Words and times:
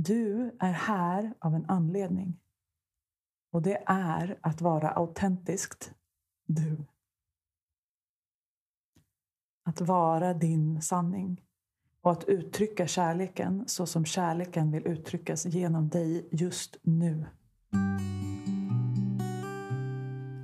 Du 0.00 0.56
är 0.58 0.72
här 0.72 1.34
av 1.38 1.54
en 1.54 1.64
anledning. 1.68 2.40
Och 3.52 3.62
det 3.62 3.82
är 3.86 4.38
att 4.40 4.60
vara 4.60 4.90
autentiskt 4.90 5.92
du. 6.46 6.76
Att 9.64 9.80
vara 9.80 10.34
din 10.34 10.82
sanning 10.82 11.42
och 12.00 12.12
att 12.12 12.24
uttrycka 12.24 12.86
kärleken 12.86 13.64
så 13.66 13.86
som 13.86 14.04
kärleken 14.04 14.70
vill 14.70 14.86
uttryckas 14.86 15.46
genom 15.46 15.88
dig 15.88 16.28
just 16.30 16.76
nu. 16.82 17.26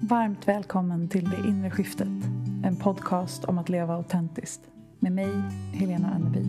Varmt 0.02 0.48
välkommen 0.48 1.08
till 1.08 1.30
Det 1.30 1.48
inre 1.48 1.70
skiftet. 1.70 2.24
En 2.64 2.76
podcast 2.76 3.44
om 3.44 3.58
att 3.58 3.68
leva 3.68 3.94
autentiskt. 3.94 4.60
Med 4.98 5.12
mig, 5.12 5.32
Helena 5.72 6.10
Anneby. 6.14 6.44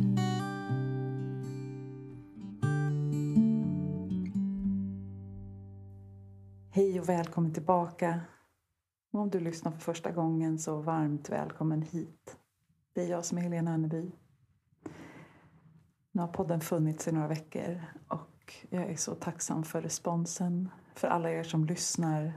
Hej 6.96 7.02
och 7.02 7.10
välkommen 7.10 7.54
tillbaka. 7.54 8.22
Om 9.12 9.30
du 9.30 9.40
lyssnar 9.40 9.72
för 9.72 9.80
första 9.80 10.12
gången 10.12 10.60
så 10.60 10.82
varmt 10.82 11.30
välkommen 11.30 11.82
hit. 11.82 12.38
Det 12.94 13.02
är 13.02 13.08
jag 13.08 13.26
som 13.26 13.38
är 13.38 13.42
Helena 13.42 13.74
Anneby. 13.74 14.12
Nu 16.12 16.22
har 16.22 16.28
podden 16.28 16.62
funnits 16.62 17.08
i 17.08 17.12
några 17.12 17.28
veckor 17.28 17.82
och 18.08 18.54
jag 18.70 18.84
är 18.84 18.96
så 18.96 19.16
tacksam 19.16 19.64
för 19.64 19.82
responsen, 19.82 20.70
för 20.94 21.08
alla 21.08 21.32
er 21.32 21.44
som 21.44 21.66
lyssnar, 21.66 22.34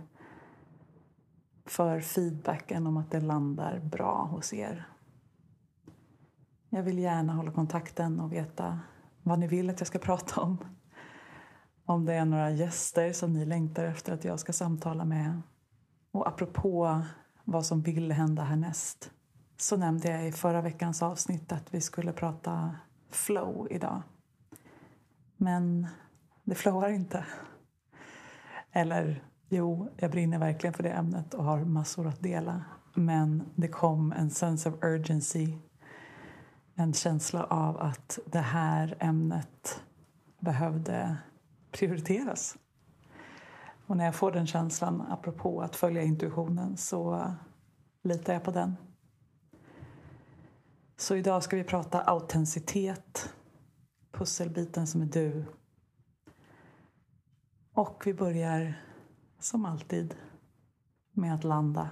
för 1.67 2.01
feedbacken 2.01 2.87
om 2.87 2.97
att 2.97 3.11
det 3.11 3.21
landar 3.21 3.79
bra 3.79 4.29
hos 4.31 4.53
er. 4.53 4.89
Jag 6.69 6.83
vill 6.83 6.99
gärna 6.99 7.33
hålla 7.33 7.53
kontakten 7.53 8.21
och 8.21 8.33
veta 8.33 8.81
vad 9.23 9.39
ni 9.39 9.47
vill 9.47 9.71
att 9.71 9.81
jag 9.81 9.87
ska 9.87 9.99
prata 10.09 10.41
om. 10.41 10.59
Om 11.89 12.05
det 12.05 12.15
är 12.15 12.25
några 12.25 12.51
gäster 12.51 13.13
som 13.13 13.33
ni 13.33 13.45
längtar 13.45 13.85
efter 13.85 14.13
att 14.13 14.25
jag 14.25 14.41
ska 14.41 14.53
samtala 14.53 15.05
med. 15.05 15.43
Och 16.11 16.29
apropå 16.29 17.03
vad 17.45 17.67
som 17.67 17.83
vill 17.83 18.13
hända 18.13 18.43
härnäst 18.43 19.11
så 19.57 19.77
nämnde 19.77 20.09
jag 20.11 20.29
i 20.29 20.33
förra 20.33 20.61
veckans 20.61 21.03
avsnitt 21.03 21.53
att 21.53 21.75
vi 21.75 21.81
skulle 21.81 22.13
prata 22.13 22.77
flow 23.11 23.69
idag. 23.71 24.03
Men 25.37 25.87
det 26.45 26.55
flowar 26.55 26.89
inte. 26.89 27.27
Eller 28.73 29.25
jo, 29.49 29.89
jag 29.97 30.11
brinner 30.11 30.39
verkligen 30.39 30.75
för 30.75 30.83
det 30.83 30.91
ämnet 30.91 31.35
och 31.35 31.45
har 31.45 31.65
massor 31.65 32.07
att 32.07 32.23
dela. 32.23 32.65
Men 32.95 33.45
det 33.55 33.69
kom 33.69 34.13
en 34.13 34.31
sense 34.31 34.69
of 34.69 34.75
urgency. 34.83 35.59
En 36.75 36.93
känsla 36.93 37.45
av 37.45 37.81
att 37.81 38.19
det 38.27 38.39
här 38.39 38.97
ämnet 39.01 39.83
behövde 40.39 41.19
prioriteras. 41.71 42.57
Och 43.87 43.97
när 43.97 44.05
jag 44.05 44.15
får 44.15 44.33
den 44.33 44.47
känslan, 44.47 45.01
apropå 45.01 45.61
att 45.61 45.77
följa 45.77 46.03
intuitionen, 46.03 46.77
så 46.77 47.33
litar 48.03 48.33
jag 48.33 48.45
på 48.45 48.51
den. 48.51 48.77
Så 50.97 51.17
idag 51.17 51.43
ska 51.43 51.57
vi 51.57 51.65
prata 51.65 52.01
autenticitet, 52.01 53.35
pusselbiten 54.13 54.87
som 54.87 55.03
är 55.03 55.07
du. 55.07 55.45
Och 57.73 58.03
vi 58.07 58.15
börjar 58.15 58.83
som 59.39 59.65
alltid 59.65 60.15
med 61.13 61.35
att 61.35 61.45
landa. 61.45 61.91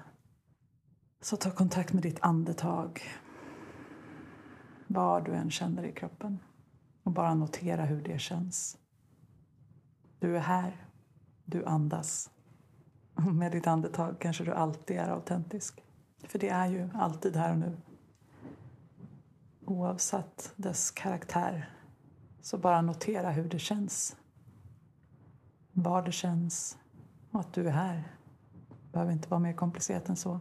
Så 1.20 1.36
ta 1.36 1.50
kontakt 1.50 1.92
med 1.92 2.02
ditt 2.02 2.20
andetag. 2.20 3.02
Var 4.86 5.20
du 5.20 5.32
än 5.32 5.50
känner 5.50 5.84
i 5.84 5.92
kroppen. 5.92 6.38
Och 7.02 7.12
bara 7.12 7.34
notera 7.34 7.84
hur 7.84 8.02
det 8.02 8.19
känns. 8.19 8.78
Du 10.19 10.36
är 10.36 10.41
här. 10.41 10.86
Du 11.45 11.64
andas. 11.64 12.31
Med 13.33 13.53
ditt 13.53 13.67
andetag 13.67 14.17
kanske 14.20 14.45
du 14.45 14.53
alltid 14.53 14.97
är 14.97 15.09
autentisk. 15.09 15.84
För 16.25 16.39
det 16.39 16.48
är 16.48 16.66
ju 16.66 16.91
alltid 16.94 17.37
här 17.37 17.53
och 17.53 17.59
nu. 17.59 17.77
Oavsett 19.65 20.53
dess 20.56 20.91
karaktär. 20.91 21.71
Så 22.41 22.59
bara 22.59 22.82
notera 22.82 23.31
hur 23.31 23.49
det 23.49 23.59
känns. 23.59 24.16
Var 25.72 26.03
det 26.03 26.12
känns 26.12 26.78
och 27.31 27.41
att 27.41 27.53
du 27.53 27.69
är 27.69 27.72
här. 27.72 28.12
Det 28.69 28.93
behöver 28.93 29.12
inte 29.12 29.28
vara 29.28 29.41
mer 29.41 29.53
komplicerat 29.53 30.09
än 30.09 30.16
så. 30.16 30.41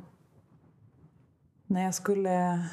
När 1.68 1.84
jag 1.84 1.94
skulle 1.94 2.66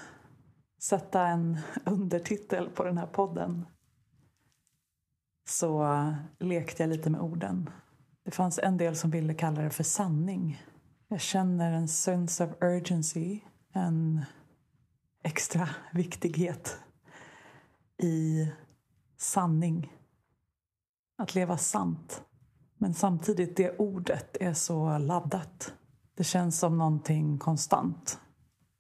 sätta 0.83 1.27
en 1.27 1.59
undertitel 1.87 2.69
på 2.71 2.85
den 2.85 2.99
här 2.99 3.07
podden 3.07 3.67
så 5.53 6.15
lekte 6.39 6.83
jag 6.83 6.91
lite 6.91 7.11
med 7.11 7.21
orden. 7.21 7.71
Det 8.25 8.31
fanns 8.31 8.59
en 8.59 8.77
del 8.77 8.97
som 8.97 9.11
ville 9.11 9.35
kalla 9.35 9.63
det 9.63 9.71
för 9.71 9.85
sanning. 9.85 10.63
Jag 11.09 11.21
känner 11.21 11.73
en 11.73 11.89
sense 11.89 12.45
of 12.45 12.51
urgency, 12.61 13.41
en 13.73 14.25
extra 15.23 15.69
viktighet 15.93 16.77
i 17.99 18.49
sanning. 19.17 19.93
Att 21.19 21.35
leva 21.35 21.59
sant. 21.59 22.23
Men 22.79 22.95
samtidigt, 22.95 23.57
det 23.57 23.79
ordet 23.79 24.37
är 24.41 24.55
så 24.55 24.99
laddat. 24.99 25.73
Det 26.15 26.25
känns 26.25 26.59
som 26.59 26.79
någonting 26.79 27.39
konstant. 27.39 28.21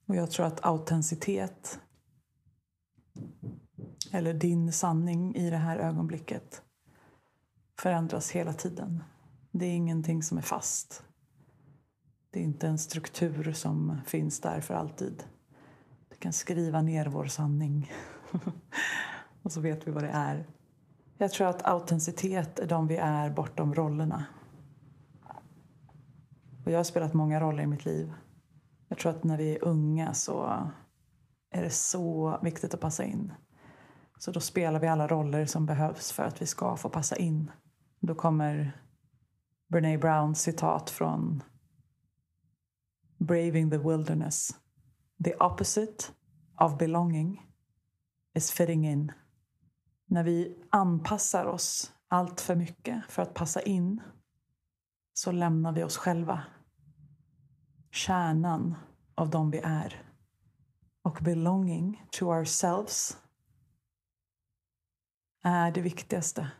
Och 0.07 0.17
jag 0.17 0.31
tror 0.31 0.47
att 0.47 0.65
autenticitet 0.65 1.81
eller 4.15 4.35
din 4.35 4.73
sanning 4.73 5.35
i 5.35 5.51
det 5.51 5.57
här 5.57 5.79
ögonblicket 5.79 6.63
förändras 7.79 8.31
hela 8.31 8.53
tiden. 8.53 9.03
Det 9.51 9.67
är 9.67 9.77
ingenting 9.77 10.23
som 10.23 10.39
är 10.39 10.43
fast. 10.43 11.03
Det 12.31 12.41
är 12.41 12.45
inte 12.45 12.67
en 12.69 12.79
struktur 12.79 13.53
som 13.53 14.01
finns 14.07 14.41
där 14.41 14.61
för 14.61 14.75
alltid. 14.75 15.25
Du 16.09 16.17
kan 16.17 16.33
skriva 16.33 16.83
ner 16.83 17.07
vår 17.07 17.27
sanning 17.27 17.93
och 19.43 19.53
så 19.53 19.61
vet 19.61 19.87
vi 19.87 19.91
vad 19.91 20.03
det 20.03 20.11
är. 20.11 20.47
Jag 21.19 21.33
tror 21.33 21.47
att 21.47 21.63
autenticitet 21.63 22.59
är 22.59 22.67
de 22.67 22.87
vi 22.87 22.97
är 22.97 23.31
bortom 23.31 23.75
rollerna. 23.75 24.25
Och 26.65 26.73
jag 26.73 26.79
har 26.79 26.85
spelat 26.85 27.15
många 27.15 27.41
roller 27.41 27.63
i 27.63 27.67
mitt 27.67 27.85
liv. 27.85 28.13
Jag 28.89 28.99
tror 28.99 29.11
att 29.11 29.25
när 29.25 29.37
vi 29.37 29.57
är 29.57 29.65
unga 29.65 30.15
så 30.15 30.67
är 31.51 31.63
det 31.63 31.71
så 31.71 32.39
viktigt 32.43 32.75
att 32.75 32.81
passa 32.81 33.05
in. 33.05 33.33
Så 34.23 34.33
då 34.33 34.41
spelar 34.41 34.81
vi 34.81 34.89
alla 34.89 35.07
roller 35.07 35.47
som 35.47 35.67
behövs 35.67 36.13
för 36.13 36.23
att 36.23 36.43
vi 36.43 36.47
ska 36.47 36.77
få 36.77 36.89
passa 36.89 37.17
in. 37.17 37.51
Då 38.01 38.15
kommer 38.15 38.81
Brene 39.69 39.99
Browns 39.99 40.43
citat 40.43 40.91
från 40.91 41.43
Braving 43.19 43.71
the 43.71 43.79
Wilderness. 43.79 44.51
The 45.25 45.35
opposite 45.35 46.05
of 46.61 46.79
belonging 46.79 47.51
is 48.35 48.51
fitting 48.51 48.87
in. 48.87 49.13
När 50.07 50.25
vi 50.25 50.59
anpassar 50.71 51.47
oss 51.47 51.93
allt 52.09 52.41
för 52.41 52.55
mycket 52.55 53.05
för 53.09 53.23
att 53.23 53.35
passa 53.35 53.63
in 53.63 54.01
så 55.15 55.33
lämnar 55.33 55.73
vi 55.73 55.85
oss 55.85 55.97
själva. 55.97 56.43
Kärnan 57.91 58.75
av 59.15 59.31
de 59.31 59.51
vi 59.51 59.59
är. 59.59 60.03
Och 61.03 61.19
belonging 61.23 62.07
to 62.11 62.25
ourselves 62.25 63.22
är 65.43 65.71
det 65.71 65.81
viktigaste. 65.81 66.51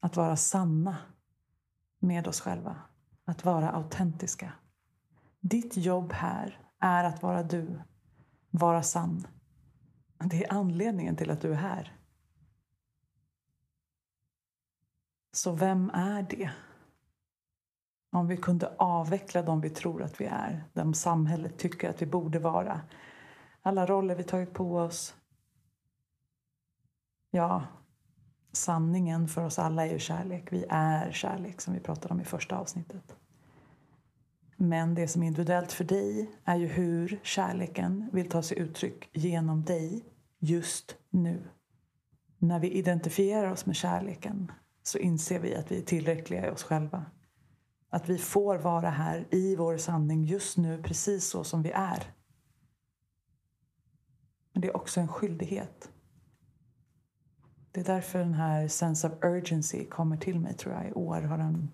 Att 0.00 0.16
vara 0.16 0.36
sanna 0.36 0.96
med 1.98 2.28
oss 2.28 2.40
själva. 2.40 2.76
Att 3.24 3.44
vara 3.44 3.70
autentiska. 3.70 4.52
Ditt 5.40 5.76
jobb 5.76 6.12
här 6.12 6.60
är 6.78 7.04
att 7.04 7.22
vara 7.22 7.42
du. 7.42 7.80
Vara 8.50 8.82
sann. 8.82 9.26
Det 10.18 10.44
är 10.44 10.52
anledningen 10.52 11.16
till 11.16 11.30
att 11.30 11.40
du 11.40 11.52
är 11.52 11.56
här. 11.56 11.96
Så 15.32 15.52
vem 15.52 15.90
är 15.90 16.22
det? 16.22 16.50
Om 18.10 18.26
vi 18.26 18.36
kunde 18.36 18.74
avveckla 18.76 19.42
de 19.42 19.60
vi 19.60 19.70
tror 19.70 20.02
att 20.02 20.20
vi 20.20 20.24
är, 20.24 20.64
de 20.72 20.94
samhället 20.94 21.58
tycker 21.58 21.90
att 21.90 22.02
vi 22.02 22.06
borde 22.06 22.38
vara. 22.38 22.80
Alla 23.62 23.86
roller 23.86 24.14
vi 24.14 24.24
tagit 24.24 24.54
på 24.54 24.76
oss. 24.76 25.14
Ja, 27.30 27.66
sanningen 28.58 29.28
för 29.28 29.44
oss 29.44 29.58
alla 29.58 29.86
är 29.86 29.92
ju 29.92 29.98
kärlek. 29.98 30.52
Vi 30.52 30.64
är 30.68 31.12
kärlek, 31.12 31.60
som 31.60 31.74
vi 31.74 31.80
pratade 31.80 32.14
om 32.14 32.20
i 32.20 32.24
första 32.24 32.58
avsnittet. 32.58 33.16
Men 34.56 34.94
det 34.94 35.08
som 35.08 35.22
är 35.22 35.26
individuellt 35.26 35.72
för 35.72 35.84
dig 35.84 36.30
är 36.44 36.56
ju 36.56 36.66
hur 36.66 37.20
kärleken 37.22 38.10
vill 38.12 38.28
ta 38.28 38.42
sig 38.42 38.58
uttryck 38.58 39.10
genom 39.12 39.64
dig 39.64 40.04
just 40.38 40.96
nu. 41.10 41.48
När 42.38 42.60
vi 42.60 42.70
identifierar 42.70 43.50
oss 43.50 43.66
med 43.66 43.76
kärleken 43.76 44.52
så 44.82 44.98
inser 44.98 45.40
vi 45.40 45.54
att 45.54 45.72
vi 45.72 45.78
är 45.78 45.82
tillräckliga 45.82 46.46
i 46.46 46.50
oss 46.50 46.62
själva. 46.62 47.04
Att 47.90 48.08
vi 48.08 48.18
får 48.18 48.58
vara 48.58 48.90
här 48.90 49.26
i 49.30 49.56
vår 49.56 49.76
sanning 49.76 50.24
just 50.24 50.56
nu, 50.56 50.82
precis 50.82 51.28
så 51.28 51.44
som 51.44 51.62
vi 51.62 51.70
är. 51.70 52.14
Men 54.52 54.60
det 54.60 54.68
är 54.68 54.76
också 54.76 55.00
en 55.00 55.08
skyldighet. 55.08 55.90
Det 57.72 57.80
är 57.80 57.84
därför 57.84 58.18
den 58.18 58.34
här 58.34 58.68
sense 58.68 59.08
of 59.08 59.24
urgency 59.24 59.84
kommer 59.84 60.16
till 60.16 60.40
mig, 60.40 60.54
tror 60.54 60.74
jag. 60.74 60.88
I 60.88 60.92
år 60.92 61.20
har 61.22 61.38
den 61.38 61.70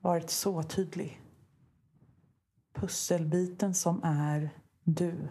varit 0.00 0.30
så 0.30 0.62
tydlig. 0.62 1.20
Pusselbiten 2.72 3.74
som 3.74 4.00
är 4.04 4.50
du. 4.84 5.28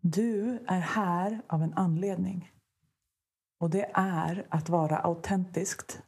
Du 0.00 0.64
är 0.66 0.80
här 0.80 1.42
av 1.46 1.62
en 1.62 1.74
anledning. 1.74 2.52
Och 3.58 3.70
det 3.70 3.90
är 3.94 4.46
att 4.48 4.68
vara 4.68 4.98
autentiskt 4.98 6.02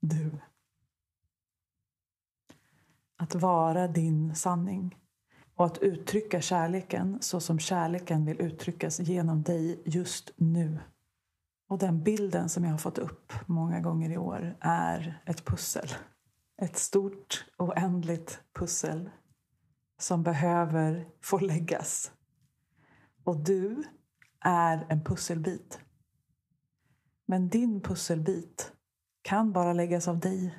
du. 0.00 0.30
Att 3.16 3.34
vara 3.34 3.88
din 3.88 4.34
sanning 4.34 4.96
och 5.54 5.66
att 5.66 5.78
uttrycka 5.78 6.40
kärleken 6.40 7.18
så 7.20 7.40
som 7.40 7.58
kärleken 7.58 8.24
vill 8.24 8.40
uttryckas 8.40 9.00
genom 9.00 9.42
dig 9.42 9.82
just 9.84 10.32
nu. 10.36 10.78
Och 11.72 11.78
den 11.78 12.02
bilden 12.02 12.48
som 12.48 12.64
jag 12.64 12.70
har 12.70 12.78
fått 12.78 12.98
upp 12.98 13.32
många 13.46 13.80
gånger 13.80 14.10
i 14.10 14.18
år 14.18 14.56
är 14.60 15.22
ett 15.26 15.44
pussel. 15.44 15.88
Ett 16.62 16.76
stort, 16.76 17.44
oändligt 17.58 18.40
pussel 18.52 19.10
som 19.98 20.22
behöver 20.22 21.08
få 21.20 21.38
läggas. 21.38 22.12
Och 23.24 23.36
du 23.36 23.82
är 24.40 24.86
en 24.88 25.04
pusselbit. 25.04 25.80
Men 27.26 27.48
din 27.48 27.80
pusselbit 27.80 28.72
kan 29.22 29.52
bara 29.52 29.72
läggas 29.72 30.08
av 30.08 30.18
dig. 30.18 30.58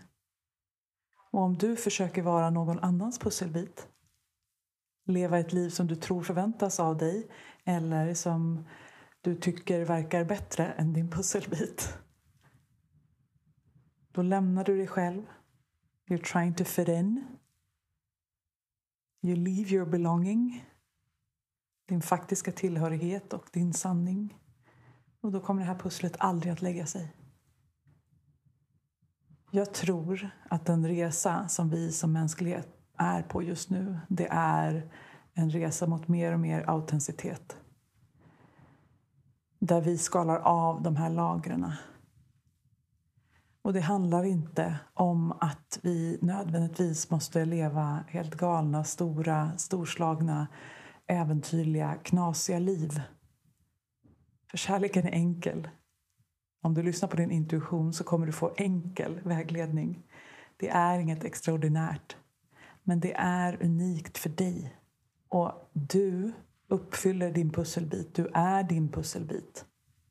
Och 1.31 1.41
om 1.41 1.57
du 1.57 1.75
försöker 1.75 2.21
vara 2.21 2.49
någon 2.49 2.79
annans 2.79 3.19
pusselbit 3.19 3.87
leva 5.05 5.39
ett 5.39 5.53
liv 5.53 5.69
som 5.69 5.87
du 5.87 5.95
tror 5.95 6.23
förväntas 6.23 6.79
av 6.79 6.97
dig 6.97 7.27
eller 7.65 8.13
som 8.13 8.67
du 9.23 9.35
tycker 9.35 9.85
verkar 9.85 10.25
bättre 10.25 10.65
än 10.65 10.93
din 10.93 11.11
pusselbit. 11.11 11.97
Då 14.11 14.21
lämnar 14.21 14.63
du 14.63 14.77
dig 14.77 14.87
själv. 14.87 15.23
You're 16.09 16.31
trying 16.31 16.53
to 16.53 16.63
fit 16.63 16.87
in. 16.87 17.25
You 19.21 19.35
leave 19.35 19.69
your 19.69 19.85
belonging. 19.85 20.65
Din 21.87 22.01
faktiska 22.01 22.51
tillhörighet 22.51 23.33
och 23.33 23.49
din 23.53 23.73
sanning. 23.73 24.37
Och 25.21 25.31
då 25.31 25.39
kommer 25.39 25.61
det 25.61 25.67
här 25.67 25.79
pusslet 25.79 26.15
aldrig 26.19 26.53
att 26.53 26.61
lägga 26.61 26.85
sig. 26.85 27.15
Jag 29.51 29.73
tror 29.73 30.29
att 30.49 30.65
den 30.65 30.87
resa 30.87 31.47
som 31.47 31.69
vi 31.69 31.91
som 31.91 32.13
mänsklighet 32.13 32.67
är 32.97 33.23
på 33.23 33.43
just 33.43 33.69
nu, 33.69 33.99
det 34.09 34.27
är 34.31 34.91
en 35.33 35.49
resa 35.49 35.87
mot 35.87 36.07
mer 36.07 36.33
och 36.33 36.39
mer 36.39 36.69
autenticitet. 36.69 37.57
Där 39.65 39.81
vi 39.81 39.97
skalar 39.97 40.39
av 40.39 40.81
de 40.81 40.95
här 40.95 41.09
lagren. 41.09 41.71
Och 43.61 43.73
det 43.73 43.79
handlar 43.79 44.23
inte 44.23 44.79
om 44.93 45.31
att 45.31 45.79
vi 45.83 46.19
nödvändigtvis 46.21 47.09
måste 47.09 47.45
leva 47.45 48.03
helt 48.07 48.35
galna, 48.35 48.83
stora, 48.83 49.57
storslagna, 49.57 50.47
äventyrliga, 51.07 51.95
knasiga 52.03 52.59
liv. 52.59 53.01
För 54.51 54.57
kärleken 54.57 55.07
är 55.07 55.11
enkel. 55.11 55.69
Om 56.61 56.73
du 56.73 56.83
lyssnar 56.83 57.09
på 57.09 57.17
din 57.17 57.31
intuition 57.31 57.93
så 57.93 58.03
kommer 58.03 58.25
du 58.25 58.31
få 58.31 58.53
enkel 58.57 59.19
vägledning. 59.23 60.03
Det 60.57 60.69
är 60.69 60.99
inget 60.99 61.23
extraordinärt. 61.23 62.15
Men 62.83 62.99
det 62.99 63.13
är 63.13 63.63
unikt 63.63 64.17
för 64.17 64.29
dig. 64.29 64.75
Och 65.29 65.69
du 65.73 66.33
uppfyller 66.73 67.31
din 67.31 67.51
pusselbit. 67.51 68.15
Du 68.15 68.27
är 68.33 68.63
din 68.63 68.91
pusselbit. 68.91 69.65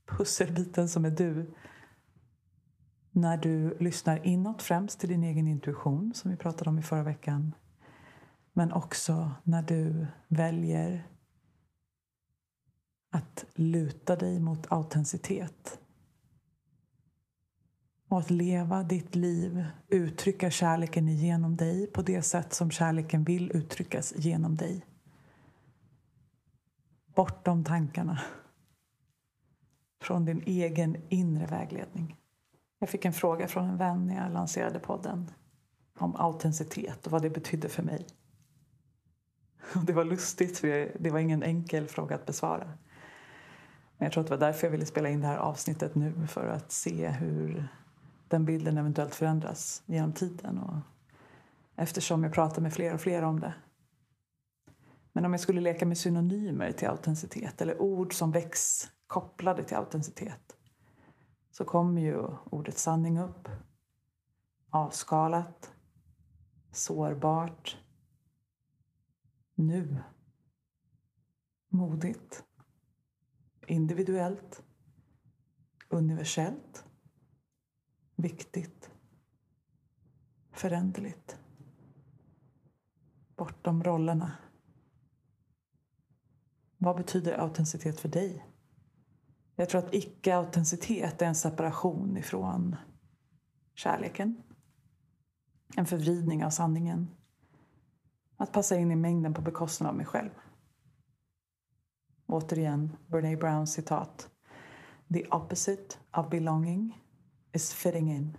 Pusselbiten 0.07 0.89
som 0.89 1.05
är 1.05 1.11
du. 1.11 1.55
När 3.11 3.37
du 3.37 3.79
lyssnar 3.79 4.27
inåt 4.27 4.63
främst 4.63 5.01
till 5.01 5.09
din 5.09 5.25
egen 5.25 5.49
intuition 5.49 6.15
som 6.15 6.31
vi 6.31 6.37
pratade 6.37 6.71
om 6.71 6.79
i 6.79 6.83
förra 6.83 7.03
veckan. 7.03 7.55
Men 8.53 8.73
också 8.73 9.31
när 9.43 9.63
du 9.63 10.07
väljer 10.29 11.07
att 13.11 13.45
luta 13.55 14.17
dig 14.17 14.41
mot 14.41 14.73
autenticitet 14.73 15.81
och 18.09 18.19
att 18.19 18.31
leva 18.31 18.83
ditt 18.83 19.15
liv, 19.15 19.65
uttrycka 19.89 20.51
kärleken 20.51 21.09
genom 21.09 21.57
dig 21.57 21.87
på 21.87 22.03
det 22.03 22.23
sätt 22.23 22.53
som 22.53 22.71
kärleken 22.71 23.25
vill 23.25 23.51
uttryckas 23.57 24.15
genom 24.17 24.57
dig. 24.57 24.87
Bortom 27.15 27.65
tankarna. 27.65 28.21
Från 30.03 30.25
din 30.25 30.43
egen 30.47 30.97
inre 31.09 31.47
vägledning. 31.47 32.17
Jag 32.79 32.89
fick 32.89 33.05
en 33.05 33.13
fråga 33.13 33.49
från 33.49 33.69
en 33.69 33.77
vän 33.77 34.07
när 34.07 34.23
jag 34.23 34.33
lanserade 34.33 34.79
podden 34.79 35.31
om 35.99 36.17
autenticitet 36.17 37.07
och 37.07 37.13
vad 37.13 37.23
det 37.23 37.31
betydde 37.31 37.69
för 37.69 37.83
mig. 37.83 38.07
Det 39.87 39.93
var 39.93 40.05
lustigt, 40.05 40.59
för 40.59 40.97
det 41.01 41.11
var 41.11 41.19
ingen 41.19 41.43
enkel 41.43 41.87
fråga 41.87 42.15
att 42.15 42.27
besvara. 42.27 42.65
Men 43.97 44.07
jag 44.07 44.13
tror 44.13 44.21
att 44.21 44.27
det 44.27 44.37
var 44.37 44.47
därför 44.47 44.67
jag 44.67 44.73
ville 44.73 44.87
spela 44.87 45.09
in 45.09 45.21
det 45.21 45.27
här 45.27 45.37
avsnittet 45.37 45.95
nu, 45.95 46.27
för 46.27 46.47
att 46.47 46.73
se 46.73 47.09
hur 47.09 47.69
den 48.29 48.45
bilden 48.45 48.79
eventuellt 48.79 49.15
förändras 49.15 49.83
genom 49.87 50.13
tiden. 50.13 50.59
Och 50.59 50.77
eftersom 51.77 52.25
jag 52.25 52.33
pratar 52.33 52.63
med 52.63 52.73
fler 52.73 52.95
och 52.95 53.01
fler 53.01 53.23
om 53.23 53.41
det. 53.41 53.55
Men 55.13 55.25
om 55.25 55.33
jag 55.33 55.41
skulle 55.41 55.61
leka 55.61 55.87
med 55.87 55.99
synonymer 55.99 56.73
till 56.73 56.89
autenticitet 56.89 57.61
eller 57.61 57.83
ord 57.83 58.15
som 58.15 58.33
väcks 58.33 58.91
kopplade 59.07 59.65
till 59.65 59.77
autenticitet 59.77 60.57
så 61.51 61.65
kommer 61.65 62.03
ju 62.03 62.27
ordet 62.51 62.79
sanning 62.79 63.19
upp. 63.19 63.49
Avskalat. 64.71 65.73
Sårbart. 66.71 67.79
Nu. 69.55 70.03
Modigt. 71.69 72.45
Individuellt. 73.67 74.63
Universellt 75.89 76.85
viktigt, 78.23 78.91
föränderligt, 80.53 81.39
bortom 83.37 83.85
rollerna. 83.85 84.33
Vad 86.83 86.97
betyder 86.97 87.39
autenticitet 87.39 88.01
för 88.01 88.09
dig? 88.09 88.47
Jag 89.57 89.69
tror 89.69 89.79
att 89.79 89.95
icke-autenticitet 89.95 91.23
är 91.23 91.27
en 91.27 91.35
separation 91.35 92.17
ifrån 92.17 92.77
kärleken. 93.75 94.43
En 95.77 95.87
förvridning 95.87 96.45
av 96.45 96.51
sanningen. 96.51 97.09
Att 98.37 98.53
passa 98.53 98.77
in 98.77 98.91
i 98.91 98.97
mängden 98.97 99.35
på 99.35 99.43
bekostnad 99.43 99.91
av 99.91 99.97
mig 99.97 100.07
själv. 100.07 100.31
Återigen, 102.27 102.97
Brene 103.07 103.37
Browns 103.37 103.73
citat. 103.73 104.31
The 105.15 105.27
opposite 105.27 105.97
of 106.17 106.31
belonging 106.31 107.03
is 107.53 107.73
fitting 107.73 108.13
in. 108.13 108.37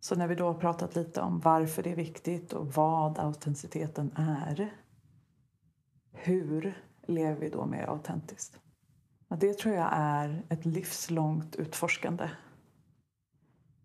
Så 0.00 0.14
när 0.14 0.28
vi 0.28 0.34
då 0.34 0.46
har 0.46 0.54
pratat 0.54 0.96
lite 0.96 1.20
om 1.20 1.40
varför 1.40 1.82
det 1.82 1.92
är 1.92 1.96
viktigt 1.96 2.52
och 2.52 2.74
vad 2.74 3.18
autenticiteten 3.18 4.12
är. 4.16 4.76
Hur 6.12 6.85
lever 7.08 7.40
vi 7.40 7.48
då 7.48 7.66
mer 7.66 7.88
autentiskt? 7.88 8.58
Och 9.28 9.38
det 9.38 9.58
tror 9.58 9.74
jag 9.74 9.88
är 9.92 10.42
ett 10.48 10.64
livslångt 10.64 11.56
utforskande. 11.56 12.30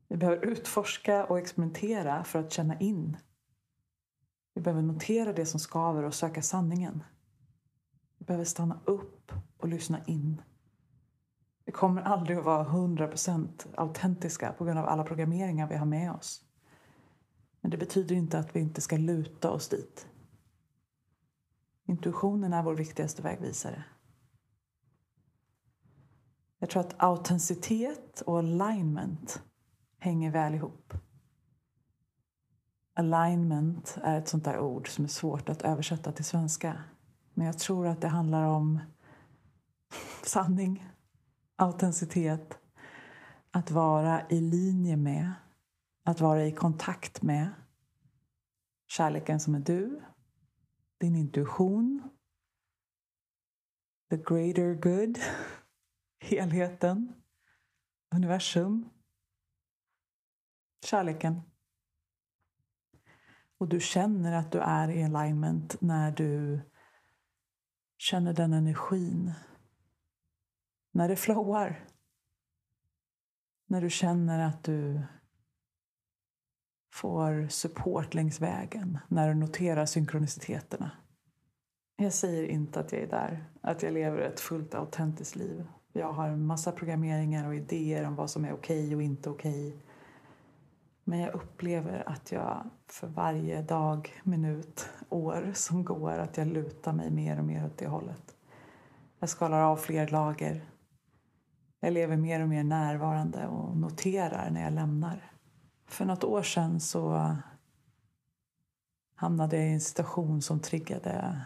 Vi 0.08 0.18
behöver 0.18 0.46
utforska 0.46 1.26
och 1.26 1.40
experimentera 1.40 2.24
för 2.24 2.40
att 2.40 2.52
känna 2.52 2.80
in. 2.80 3.18
Vi 4.54 4.62
behöver 4.62 4.82
notera 4.82 5.34
det 5.34 5.46
som 5.46 5.60
skaver 5.60 6.04
och 6.04 6.14
söka 6.14 6.42
sanningen. 6.42 7.04
Vi 8.18 8.26
behöver 8.26 8.46
stanna 8.46 8.80
upp 8.86 9.32
och 9.58 9.68
lyssna 9.68 10.00
in. 10.06 10.42
Vi 11.66 11.72
kommer 11.72 12.02
aldrig 12.02 12.38
att 12.38 12.46
vara 12.46 12.66
100% 12.66 13.68
autentiska 13.76 14.54
på 14.54 14.66
grund 14.66 14.80
av 14.80 14.86
alla 14.86 15.04
programmeringar 15.04 15.68
vi 15.68 15.76
har 15.76 15.86
med 15.86 16.12
oss. 16.12 16.46
Men 17.62 17.72
det 17.72 17.78
betyder 17.78 18.16
inte 18.16 18.40
att 18.40 18.56
vi 18.56 18.60
inte 18.60 18.82
ska 18.82 18.98
luta 18.98 19.52
oss 19.52 19.70
dit. 19.70 20.08
Intuitionen 21.86 22.54
är 22.54 22.64
vår 22.64 22.76
viktigaste 22.76 23.22
vägvisare. 23.22 23.84
Jag 26.60 26.70
tror 26.70 26.80
att 26.80 26.96
autenticitet 26.98 28.22
och 28.22 28.40
alignment 28.40 29.44
hänger 30.00 30.32
väl 30.32 30.54
ihop. 30.54 30.94
Alignment 32.94 33.98
är 34.04 34.18
ett 34.18 34.28
sånt 34.28 34.46
där 34.46 34.60
ord 34.60 34.90
som 34.90 35.04
är 35.04 35.10
svårt 35.10 35.50
att 35.50 35.62
översätta 35.62 36.12
till 36.12 36.26
svenska. 36.26 36.84
Men 37.34 37.46
jag 37.46 37.60
tror 37.60 37.88
att 37.88 38.02
det 38.02 38.08
handlar 38.08 38.44
om 38.44 38.80
sanning, 40.24 40.90
autenticitet, 41.56 42.58
att 43.52 43.72
vara 43.72 44.30
i 44.30 44.42
linje 44.42 44.98
med, 44.98 45.32
att 46.04 46.22
vara 46.22 46.46
i 46.46 46.52
kontakt 46.52 47.22
med 47.22 47.50
kärleken 48.88 49.40
som 49.40 49.56
är 49.56 49.60
du, 49.60 50.02
din 51.02 51.16
intuition, 51.16 52.10
the 54.10 54.18
greater 54.18 54.76
good, 54.76 55.18
helheten, 56.20 57.16
universum, 58.16 58.90
kärleken. 60.86 61.42
Och 63.58 63.68
du 63.68 63.80
känner 63.80 64.34
att 64.34 64.52
du 64.52 64.60
är 64.60 64.90
i 64.90 65.04
alignment 65.04 65.82
när 65.82 66.12
du 66.12 66.62
känner 67.98 68.34
den 68.34 68.54
energin. 68.54 69.34
När 70.92 71.08
det 71.10 71.16
flowar. 71.16 71.88
När 73.66 73.82
du 73.82 73.90
känner 73.90 74.40
att 74.40 74.64
du 74.64 75.02
får 76.94 77.48
support 77.48 78.14
längs 78.14 78.42
vägen. 78.42 79.00
När 79.08 79.30
du 79.30 79.36
noterar 79.36 79.86
synkroniciteterna. 79.86 80.92
Jag 81.96 82.14
säger 82.14 82.44
inte 82.44 82.80
att 82.80 82.92
jag 82.92 83.02
är 83.02 83.08
där, 83.08 83.46
att 83.62 83.84
jag 83.84 83.94
lever 83.94 84.18
ett 84.18 84.40
fullt 84.40 84.76
autentiskt 84.76 85.36
liv. 85.36 85.68
Jag 85.94 86.14
har 86.14 86.28
en 86.28 86.46
massa 86.46 86.72
programmeringar 86.72 87.48
och 87.48 87.56
idéer 87.56 88.08
om 88.08 88.16
vad 88.16 88.30
som 88.30 88.46
är 88.46 88.54
okej 88.54 88.84
okay 88.86 88.96
och 88.96 89.02
inte 89.02 89.30
okej. 89.30 89.68
Okay. 89.68 89.82
Men 91.04 91.20
jag 91.20 91.36
upplever 91.36 92.10
att 92.10 92.32
jag 92.32 92.70
för 92.88 93.08
varje 93.08 93.62
dag, 93.62 94.22
minut, 94.24 94.90
år 95.10 95.52
som 95.54 95.84
går 95.84 96.12
att 96.12 96.38
jag 96.38 96.48
lutar 96.48 96.94
mig 96.94 97.12
mer 97.12 97.40
och 97.40 97.46
mer 97.46 97.66
åt 97.66 97.78
det 97.78 97.88
hållet. 97.88 98.36
Jag 99.20 99.30
skalar 99.30 99.62
av 99.62 99.78
fler 99.78 100.08
lager. 100.08 100.66
Jag 101.80 101.94
lever 101.94 102.18
mer 102.18 102.42
och 102.42 102.50
mer 102.50 102.64
närvarande 102.64 103.48
och 103.48 103.78
noterar 103.78 104.50
när 104.50 104.64
jag 104.64 104.74
lämnar. 104.74 105.31
För 105.92 106.06
något 106.06 106.24
år 106.24 106.44
sedan 106.44 106.80
så 106.80 107.36
hamnade 109.16 109.58
jag 109.58 109.70
i 109.70 109.74
en 109.74 109.82
situation 109.82 110.42
som 110.42 110.60
triggade 110.60 111.42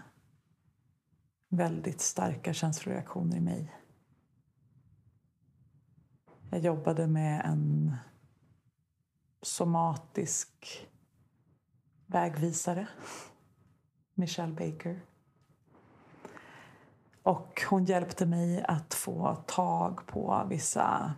väldigt 1.50 2.02
starka 2.02 2.54
känsloreaktioner 2.54 3.38
i 3.38 3.42
mig. 3.42 3.76
Jag 6.52 6.60
jobbade 6.60 7.08
med 7.08 7.46
en 7.46 7.96
somatisk 9.42 10.50
vägvisare, 12.06 12.88
Michelle 14.14 14.54
Baker. 14.54 15.06
Och 17.24 17.62
hon 17.70 17.86
hjälpte 17.86 18.26
mig 18.26 18.64
att 18.64 18.94
få 18.94 19.36
tag 19.36 20.08
på 20.08 20.46
vissa 20.50 21.14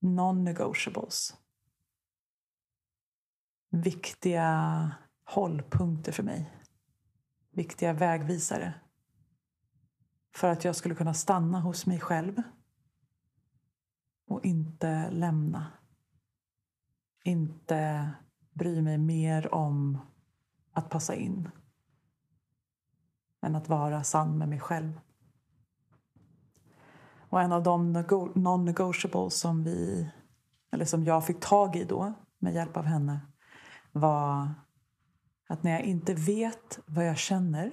non-negotiables. 0.00 1.39
Viktiga 3.70 4.90
hållpunkter 5.24 6.12
för 6.12 6.22
mig. 6.22 6.56
Viktiga 7.50 7.92
vägvisare. 7.92 8.74
För 10.34 10.48
att 10.48 10.64
jag 10.64 10.76
skulle 10.76 10.94
kunna 10.94 11.14
stanna 11.14 11.60
hos 11.60 11.86
mig 11.86 12.00
själv 12.00 12.42
och 14.26 14.44
inte 14.44 15.10
lämna. 15.10 15.66
Inte 17.24 18.10
bry 18.52 18.82
mig 18.82 18.98
mer 18.98 19.54
om 19.54 19.98
att 20.72 20.90
passa 20.90 21.14
in 21.14 21.48
än 23.42 23.56
att 23.56 23.68
vara 23.68 24.04
sann 24.04 24.38
med 24.38 24.48
mig 24.48 24.60
själv. 24.60 25.00
Och 27.28 27.40
en 27.42 27.52
av 27.52 27.62
de 27.62 27.96
non-negotiables 28.34 29.30
som 29.30 29.64
vi, 29.64 30.10
eller 30.70 30.84
som 30.84 31.04
jag 31.04 31.26
fick 31.26 31.40
tag 31.40 31.76
i 31.76 31.84
då 31.84 32.12
med 32.38 32.54
hjälp 32.54 32.76
av 32.76 32.84
henne 32.84 33.20
var 33.92 34.54
att 35.48 35.62
när 35.62 35.70
jag 35.70 35.82
inte 35.82 36.14
vet 36.14 36.78
vad 36.86 37.06
jag 37.06 37.18
känner 37.18 37.72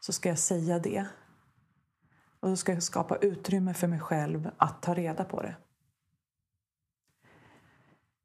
så 0.00 0.12
ska 0.12 0.28
jag 0.28 0.38
säga 0.38 0.78
det. 0.78 1.06
Och 2.40 2.48
då 2.48 2.56
ska 2.56 2.72
jag 2.72 2.82
skapa 2.82 3.16
utrymme 3.16 3.74
för 3.74 3.88
mig 3.88 4.00
själv 4.00 4.50
att 4.56 4.82
ta 4.82 4.94
reda 4.94 5.24
på 5.24 5.42
det. 5.42 5.56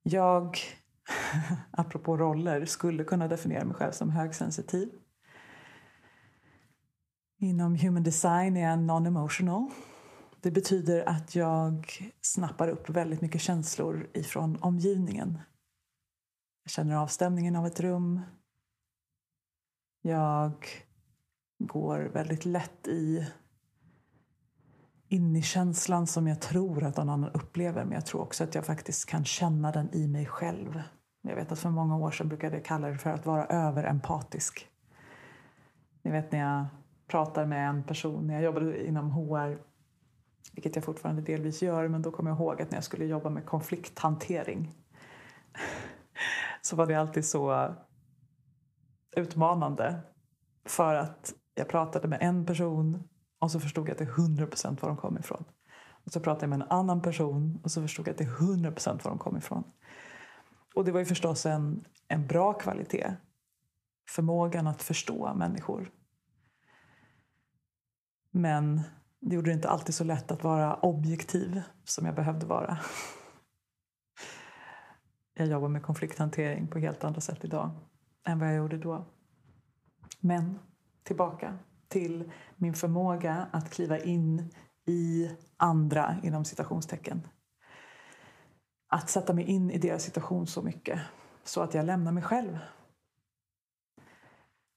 Jag, 0.03 0.57
apropå 1.71 2.17
roller, 2.17 2.65
skulle 2.65 3.03
kunna 3.03 3.27
definiera 3.27 3.65
mig 3.65 3.75
själv 3.75 3.91
som 3.91 4.09
högsensitiv. 4.09 4.89
Inom 7.39 7.75
human 7.75 8.03
design 8.03 8.57
är 8.57 8.69
jag 8.69 8.79
non-emotional. 8.79 9.71
Det 10.41 10.51
betyder 10.51 11.09
att 11.09 11.35
jag 11.35 11.87
snappar 12.21 12.67
upp 12.67 12.89
väldigt 12.89 13.21
mycket 13.21 13.41
känslor 13.41 14.09
ifrån 14.13 14.57
omgivningen. 14.61 15.39
Jag 16.67 16.71
känner 16.71 16.95
avstämningen 16.95 17.55
av 17.55 17.65
ett 17.65 17.79
rum. 17.79 18.21
Jag 20.01 20.51
går 21.59 21.99
väldigt 21.99 22.45
lätt 22.45 22.87
i 22.87 23.27
in 25.07 25.35
i 25.35 25.41
känslan 25.41 26.07
som 26.07 26.27
jag 26.27 26.41
tror 26.41 26.83
att 26.83 26.97
någon 26.97 27.09
annan 27.09 27.29
upplever 27.29 27.85
men 27.85 27.93
jag 27.93 28.05
tror 28.05 28.21
också 28.21 28.43
att 28.43 28.55
jag 28.55 28.65
faktiskt 28.65 29.09
kan 29.09 29.25
känna 29.25 29.71
den 29.71 29.93
i 29.93 30.07
mig 30.07 30.25
själv. 30.25 30.81
Jag 31.21 31.35
vet 31.35 31.51
att 31.51 31.59
för 31.59 31.69
många 31.69 31.97
år 31.97 32.11
sedan 32.11 32.27
brukade 32.27 32.55
jag 32.55 32.65
kalla 32.65 32.87
det 32.87 32.97
för 32.97 33.09
att 33.09 33.25
vara 33.25 33.45
överempatisk. 33.45 34.67
Ni 36.01 36.11
vet 36.11 36.31
när 36.31 36.39
jag 36.39 36.65
pratar 37.07 37.45
med 37.45 37.69
en 37.69 37.83
person, 37.83 38.27
när 38.27 38.33
jag 38.33 38.43
jobbade 38.43 38.87
inom 38.87 39.11
HR 39.11 39.57
vilket 40.53 40.75
jag 40.75 40.85
fortfarande 40.85 41.21
delvis 41.21 41.61
gör, 41.61 41.87
men 41.87 42.01
då 42.01 42.11
kommer 42.11 42.29
jag 42.29 42.39
ihåg 42.39 42.61
att 42.61 42.71
när 42.71 42.77
jag 42.77 42.83
skulle 42.83 43.05
jobba 43.05 43.29
med 43.29 43.45
konflikthantering 43.45 44.75
så 46.67 46.75
var 46.75 46.85
det 46.85 46.95
alltid 46.95 47.25
så 47.25 47.75
utmanande 49.15 49.99
för 50.65 50.95
att 50.95 51.33
jag 51.55 51.67
pratade 51.67 52.07
med 52.07 52.21
en 52.21 52.45
person 52.45 53.07
och 53.39 53.51
så 53.51 53.59
förstod 53.59 53.89
jag 53.89 53.97
till 53.97 54.07
100% 54.07 54.81
var 54.81 54.89
de 54.89 54.97
kom 54.97 55.17
ifrån. 55.17 55.43
Och 56.05 56.11
så 56.11 56.19
pratade 56.19 56.43
jag 56.43 56.49
med 56.49 56.61
en 56.61 56.71
annan 56.71 57.01
person 57.01 57.59
och 57.63 57.71
så 57.71 57.81
förstod 57.81 58.07
jag 58.07 58.17
till 58.17 58.27
100% 58.27 59.03
var 59.03 59.11
de 59.11 59.17
kom 59.17 59.37
ifrån. 59.37 59.63
Och 60.75 60.85
det 60.85 60.91
var 60.91 60.99
ju 60.99 61.05
förstås 61.05 61.45
en, 61.45 61.85
en 62.07 62.27
bra 62.27 62.53
kvalitet. 62.53 63.13
Förmågan 64.09 64.67
att 64.67 64.81
förstå 64.81 65.33
människor. 65.33 65.91
Men 68.31 68.81
det 69.19 69.35
gjorde 69.35 69.49
det 69.49 69.53
inte 69.53 69.69
alltid 69.69 69.95
så 69.95 70.03
lätt 70.03 70.31
att 70.31 70.43
vara 70.43 70.75
objektiv 70.75 71.61
som 71.83 72.05
jag 72.05 72.15
behövde 72.15 72.45
vara. 72.45 72.77
Jag 75.39 75.47
jobbar 75.47 75.67
med 75.67 75.83
konflikthantering 75.83 76.67
på 76.67 76.79
helt 76.79 77.03
andra 77.03 77.21
sätt 77.21 77.45
idag 77.45 77.69
än 78.27 78.39
vad 78.39 78.47
jag 78.47 78.55
gjorde 78.55 78.77
då. 78.77 79.05
Men 80.19 80.59
tillbaka 81.03 81.57
till 81.87 82.31
min 82.55 82.73
förmåga 82.73 83.47
att 83.51 83.69
kliva 83.69 83.99
in 83.99 84.53
i 84.85 85.31
andra, 85.57 86.15
inom 86.23 86.45
citationstecken. 86.45 87.21
Att 88.87 89.09
sätta 89.09 89.33
mig 89.33 89.43
in 89.43 89.71
i 89.71 89.77
deras 89.77 90.03
situation 90.03 90.47
så 90.47 90.61
mycket 90.61 90.99
så 91.43 91.61
att 91.61 91.73
jag 91.73 91.85
lämnar 91.85 92.11
mig 92.11 92.23
själv. 92.23 92.57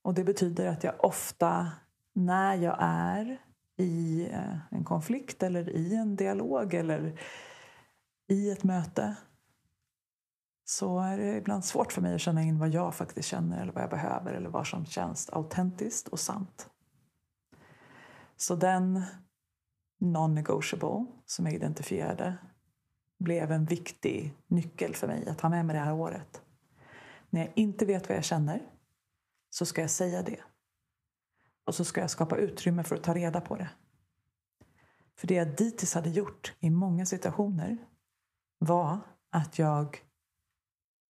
Och 0.02 0.14
det 0.14 0.24
betyder 0.24 0.66
att 0.66 0.84
jag 0.84 1.04
ofta, 1.04 1.72
när 2.12 2.54
jag 2.54 2.76
är 2.80 3.38
i 3.76 4.28
eh, 4.32 4.58
en 4.70 4.84
konflikt 4.84 5.42
eller 5.42 5.70
i 5.70 5.96
en 5.96 6.16
dialog 6.16 6.74
eller 6.74 7.20
i 8.28 8.50
ett 8.50 8.64
möte 8.64 9.16
så 10.70 10.98
är 10.98 11.18
det 11.18 11.36
ibland 11.36 11.64
svårt 11.64 11.92
för 11.92 12.02
mig 12.02 12.14
att 12.14 12.20
känna 12.20 12.42
in 12.42 12.58
vad 12.58 12.68
jag 12.68 12.94
faktiskt 12.94 13.28
känner 13.28 13.62
eller 13.62 13.72
vad 13.72 13.82
jag 13.82 13.90
behöver 13.90 14.34
eller 14.34 14.50
vad 14.50 14.66
som 14.66 14.86
känns 14.86 15.30
autentiskt 15.30 16.08
och 16.08 16.20
sant. 16.20 16.70
Så 18.36 18.56
den 18.56 19.02
non-negotiable 20.00 21.06
som 21.26 21.46
jag 21.46 21.54
identifierade 21.54 22.36
blev 23.18 23.52
en 23.52 23.64
viktig 23.64 24.34
nyckel 24.46 24.94
för 24.94 25.06
mig 25.06 25.28
att 25.28 25.40
ha 25.40 25.48
med 25.48 25.66
mig 25.66 25.76
det 25.76 25.82
här 25.82 25.94
året. 25.94 26.42
När 27.30 27.40
jag 27.40 27.52
inte 27.54 27.86
vet 27.86 28.08
vad 28.08 28.16
jag 28.16 28.24
känner 28.24 28.62
så 29.50 29.66
ska 29.66 29.80
jag 29.80 29.90
säga 29.90 30.22
det. 30.22 30.40
Och 31.64 31.74
så 31.74 31.84
ska 31.84 32.00
jag 32.00 32.10
skapa 32.10 32.36
utrymme 32.36 32.82
för 32.82 32.96
att 32.96 33.02
ta 33.02 33.14
reda 33.14 33.40
på 33.40 33.56
det. 33.56 33.68
För 35.16 35.26
det 35.26 35.34
jag 35.34 35.56
dittills 35.56 35.94
hade 35.94 36.10
gjort 36.10 36.54
i 36.60 36.70
många 36.70 37.06
situationer 37.06 37.78
var 38.58 38.98
att 39.30 39.58
jag 39.58 40.04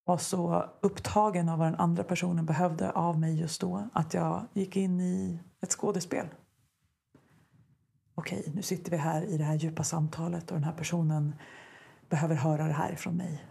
var 0.05 0.19
så 0.19 0.65
upptagen 0.81 1.49
av 1.49 1.59
vad 1.59 1.67
den 1.67 1.81
andra 1.81 2.05
personen 2.05 2.47
behövde 2.47 2.91
av 2.91 3.21
mig 3.21 3.41
just 3.41 3.61
då 3.61 3.89
att 3.93 4.15
jag 4.15 4.47
gick 4.53 4.77
in 4.77 5.01
i 5.01 5.41
ett 5.61 5.71
skådespel 5.71 6.27
okej, 8.21 8.53
nu 8.55 8.63
sitter 8.63 8.91
vi 8.91 8.97
här 8.97 9.23
i 9.23 9.39
det 9.39 9.45
här 9.45 9.55
djupa 9.55 9.85
samtalet 9.85 10.51
och 10.51 10.57
den 10.57 10.65
här 10.65 10.73
personen 10.73 11.35
behöver 12.09 12.35
höra 12.35 12.67
det 12.67 12.73
här 12.73 12.95
från 12.95 13.17
mig. 13.17 13.45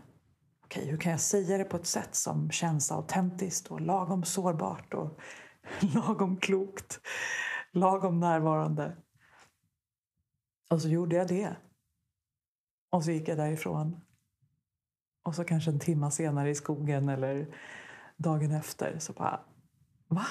Okej, 0.64 0.86
hur 0.86 0.98
kan 0.98 1.12
jag 1.12 1.22
säga 1.22 1.58
det 1.58 1.64
på 1.64 1.78
ett 1.78 1.88
sätt 1.88 2.16
som 2.16 2.52
känns 2.52 2.92
autentiskt 2.92 3.68
och 3.68 3.82
lagom 3.82 4.24
sårbart 4.24 4.94
och 4.94 5.20
lagom 5.96 6.38
klokt, 6.38 7.00
lagom 7.72 8.20
närvarande? 8.20 8.98
Och 10.70 10.82
så 10.82 10.90
gjorde 10.90 11.16
jag 11.16 11.28
det. 11.28 11.56
Och 12.90 13.04
så 13.04 13.12
gick 13.12 13.28
jag 13.28 13.38
därifrån. 13.38 14.02
Och 15.30 15.36
så 15.36 15.44
kanske 15.44 15.72
en 15.72 15.80
timme 15.80 16.12
senare 16.12 16.50
i 16.50 16.56
skogen 16.56 17.10
eller 17.10 17.56
dagen 18.18 18.52
efter 18.52 19.00
så 19.00 19.14
bara, 19.14 19.40
va? 20.08 20.26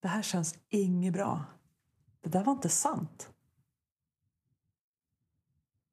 Det 0.00 0.08
här 0.08 0.22
känns 0.22 0.58
inget 0.68 1.12
bra 1.12 1.44
det 2.20 2.30
där 2.30 2.44
var 2.44 2.52
inte 2.52 2.68
sant. 2.68 3.32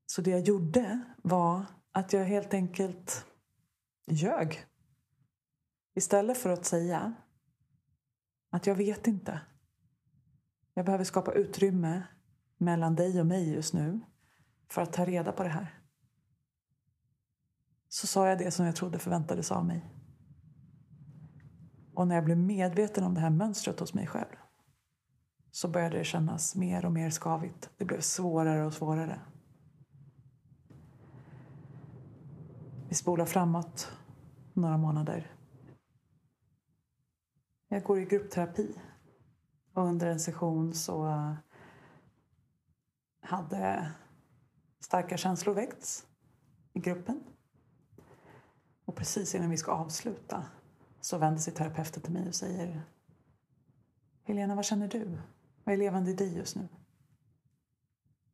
Så 0.05 0.21
det 0.21 0.29
jag 0.29 0.41
gjorde 0.41 1.01
var 1.24 1.65
att 1.91 2.13
jag 2.13 2.25
helt 2.25 2.53
enkelt 2.53 3.25
ljög. 4.05 4.65
Istället 5.95 6.38
för 6.38 6.50
att 6.50 6.65
säga 6.65 7.13
att 8.50 8.67
jag 8.67 8.75
vet 8.75 9.07
inte. 9.07 9.41
Jag 10.74 10.86
behöver 10.86 11.03
skapa 11.03 11.33
utrymme 11.33 12.03
mellan 12.57 12.95
dig 12.95 13.19
och 13.19 13.25
mig 13.27 13.53
just 13.53 13.74
nu 13.74 14.00
för 14.67 14.81
att 14.81 14.93
ta 14.93 15.05
reda 15.05 15.31
på 15.31 15.43
det 15.43 15.50
här. 15.50 15.76
Så 17.89 18.08
sa 18.08 18.27
jag 18.27 18.38
det 18.38 18.51
som 18.51 18.65
jag 18.65 18.75
trodde 18.75 19.00
förväntades 19.00 19.51
av 19.51 19.65
mig. 19.65 19.86
Och 21.94 22.08
när 22.08 22.15
jag 22.15 22.25
blev 22.25 22.38
medveten 22.38 23.03
om 23.03 23.13
det 23.13 23.20
här 23.20 23.29
mönstret 23.29 23.79
hos 23.79 23.94
mig 23.94 24.08
själv 24.08 24.36
så 25.51 25.67
började 25.67 25.98
det 25.98 26.03
kännas 26.03 26.56
mer 26.56 26.86
och 26.86 26.91
mer 26.91 27.10
skavigt. 27.10 27.70
Det 27.77 27.86
blev 27.86 28.01
svårare 28.01 28.65
och 28.65 28.74
svårare. 28.74 29.20
Vi 32.89 32.96
spolar 32.96 33.25
framåt 33.25 33.91
några 34.53 34.77
månader. 34.77 35.36
Jag 37.67 37.84
går 37.84 38.00
i 38.00 38.06
gruppterapi. 38.06 38.79
Och 39.74 39.84
under 39.84 40.08
en 40.08 40.20
session 40.20 40.74
så 40.74 41.08
eh, 41.08 41.34
hade 43.22 43.91
starka 44.79 45.17
känslor 45.17 45.53
väckts 45.53 46.08
i 46.74 46.79
gruppen. 46.79 47.24
Och 48.88 48.96
precis 48.96 49.36
innan 49.36 49.50
vi 49.50 49.58
ska 49.58 49.72
avsluta 49.72 50.46
så 51.01 51.17
vänder 51.17 51.39
sig 51.39 51.53
terapeuten 51.53 52.03
till 52.03 52.13
mig 52.13 52.27
och 52.27 52.36
säger 52.36 52.82
Helena, 54.24 54.56
vad 54.56 54.65
känner 54.65 54.88
du? 54.88 55.17
Vad 55.63 55.74
är 55.74 55.77
levande 55.77 56.12
i 56.12 56.13
dig 56.13 56.38
just 56.38 56.56
nu? 56.56 56.67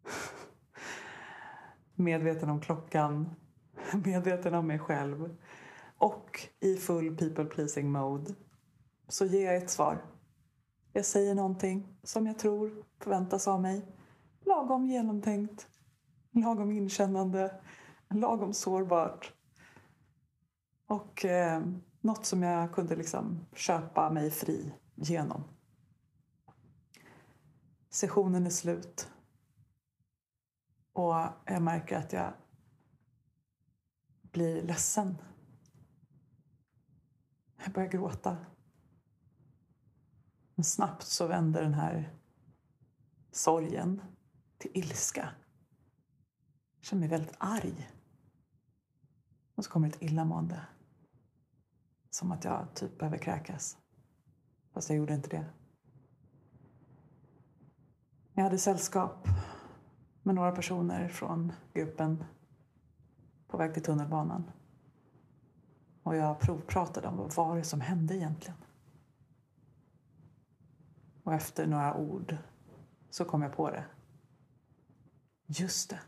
Medveten 1.96 2.50
om 2.50 2.62
klockan, 2.62 3.36
medveten 4.06 4.54
om 4.54 4.68
mig 4.68 4.80
själv 4.80 5.38
och 5.98 6.50
i 6.60 6.76
full 6.76 7.18
people 7.18 7.46
pleasing 7.46 7.92
mode 7.92 8.34
så 9.08 9.26
ger 9.26 9.46
jag 9.46 9.56
ett 9.56 9.70
svar. 9.70 10.06
Jag 10.92 11.06
säger 11.06 11.36
någonting 11.36 11.98
som 12.04 12.28
jag 12.28 12.40
tror 12.40 12.84
förväntas 13.00 13.48
av 13.48 13.62
mig. 13.62 13.86
Lagom 14.46 14.86
genomtänkt, 14.86 15.68
lagom 16.32 16.72
inkännande, 16.72 17.62
lagom 18.10 18.54
sårbart. 18.54 19.34
Och 20.86 21.26
eh, 21.26 21.66
något 22.02 22.26
som 22.26 22.44
jag 22.44 22.74
kunde 22.74 22.96
liksom 22.96 23.46
köpa 23.54 24.10
mig 24.10 24.32
fri 24.32 24.74
genom. 24.96 25.44
Sessionen 27.90 28.46
är 28.46 28.50
slut. 28.50 29.12
Och 30.94 31.14
jag 31.46 31.62
märker 31.62 31.98
att 31.98 32.14
jag 32.14 32.34
blir 34.22 34.62
ledsen. 34.62 35.18
Jag 37.64 37.74
börjar 37.74 37.90
gråta. 37.90 38.38
Men 40.56 40.64
snabbt 40.64 41.04
så 41.04 41.28
vänder 41.28 41.62
den 41.62 41.74
här 41.74 42.14
sorgen 43.32 44.02
till 44.58 44.72
ilska. 44.74 45.30
Jag 46.78 46.86
känner 46.86 47.00
mig 47.00 47.10
väldigt 47.10 47.36
arg. 47.38 47.90
Och 49.56 49.66
så 49.66 49.72
kommer 49.72 49.88
ett 49.88 50.02
illamående. 50.02 50.62
Som 52.10 52.32
att 52.32 52.44
jag 52.44 52.74
typ 52.74 53.00
behöver 53.00 53.18
kräkas. 53.18 53.78
Fast 54.74 54.90
jag 54.90 54.98
gjorde 54.98 55.14
inte 55.14 55.30
det. 55.30 55.46
Jag 58.34 58.44
hade 58.44 58.58
sällskap 58.58 59.28
med 60.24 60.36
några 60.36 60.52
personer 60.52 61.08
från 61.08 61.52
gruppen 61.74 62.24
på 63.48 63.58
väg 63.58 63.74
till 63.74 63.84
tunnelbanan. 63.84 64.52
Och 66.04 66.16
jag 66.16 66.40
provpratade 66.40 67.08
om 67.08 67.18
vad 67.18 67.36
var 67.36 67.58
det 67.58 67.64
som 67.64 67.82
hände 67.82 68.16
egentligen. 68.16 68.58
Och 71.24 71.34
efter 71.34 71.68
några 71.68 71.98
ord 71.98 72.38
så 73.10 73.26
kom 73.26 73.42
jag 73.42 73.54
på 73.56 73.70
det. 73.70 73.86
Just 75.46 75.90
det. 75.90 76.00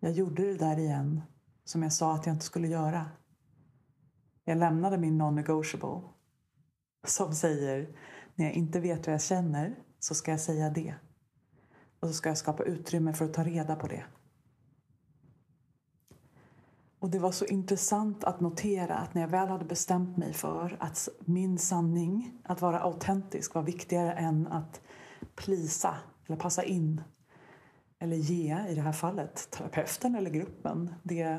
Jag 0.00 0.12
gjorde 0.12 0.42
det 0.42 0.58
där 0.58 0.78
igen 0.78 1.22
som 1.68 1.82
jag 1.82 1.92
sa 1.92 2.14
att 2.14 2.26
jag 2.26 2.34
inte 2.34 2.44
skulle 2.44 2.68
göra. 2.68 3.06
Jag 4.44 4.58
lämnade 4.58 4.98
min 4.98 5.22
non-negotiable 5.22 6.02
som 7.06 7.34
säger 7.34 7.96
när 8.34 8.44
jag 8.44 8.54
inte 8.54 8.80
vet 8.80 9.06
vad 9.06 9.14
jag 9.14 9.22
känner 9.22 9.78
så 9.98 10.14
ska 10.14 10.30
jag 10.30 10.40
säga 10.40 10.70
det. 10.70 10.94
Och 12.00 12.08
så 12.08 12.14
ska 12.14 12.28
jag 12.28 12.38
skapa 12.38 12.62
utrymme 12.62 13.12
för 13.12 13.24
att 13.24 13.34
ta 13.34 13.44
reda 13.44 13.76
på 13.76 13.86
det. 13.86 14.04
Och 16.98 17.10
det 17.10 17.18
var 17.18 17.32
så 17.32 17.44
intressant 17.44 18.24
att 18.24 18.40
notera 18.40 18.94
att 18.94 19.14
när 19.14 19.22
jag 19.22 19.28
väl 19.28 19.48
hade 19.48 19.64
bestämt 19.64 20.16
mig 20.16 20.32
för 20.32 20.76
att 20.80 21.08
min 21.20 21.58
sanning, 21.58 22.40
att 22.44 22.60
vara 22.60 22.80
autentisk, 22.80 23.54
var 23.54 23.62
viktigare 23.62 24.12
än 24.12 24.46
att 24.46 24.80
plisa 25.34 25.94
eller 26.26 26.36
passa 26.36 26.64
in 26.64 27.02
eller 27.98 28.16
ge, 28.16 28.66
i 28.68 28.74
det 28.74 28.80
här 28.80 28.92
fallet, 28.92 29.50
terapeuten 29.50 30.14
eller 30.14 30.30
gruppen 30.30 30.94
det 31.02 31.38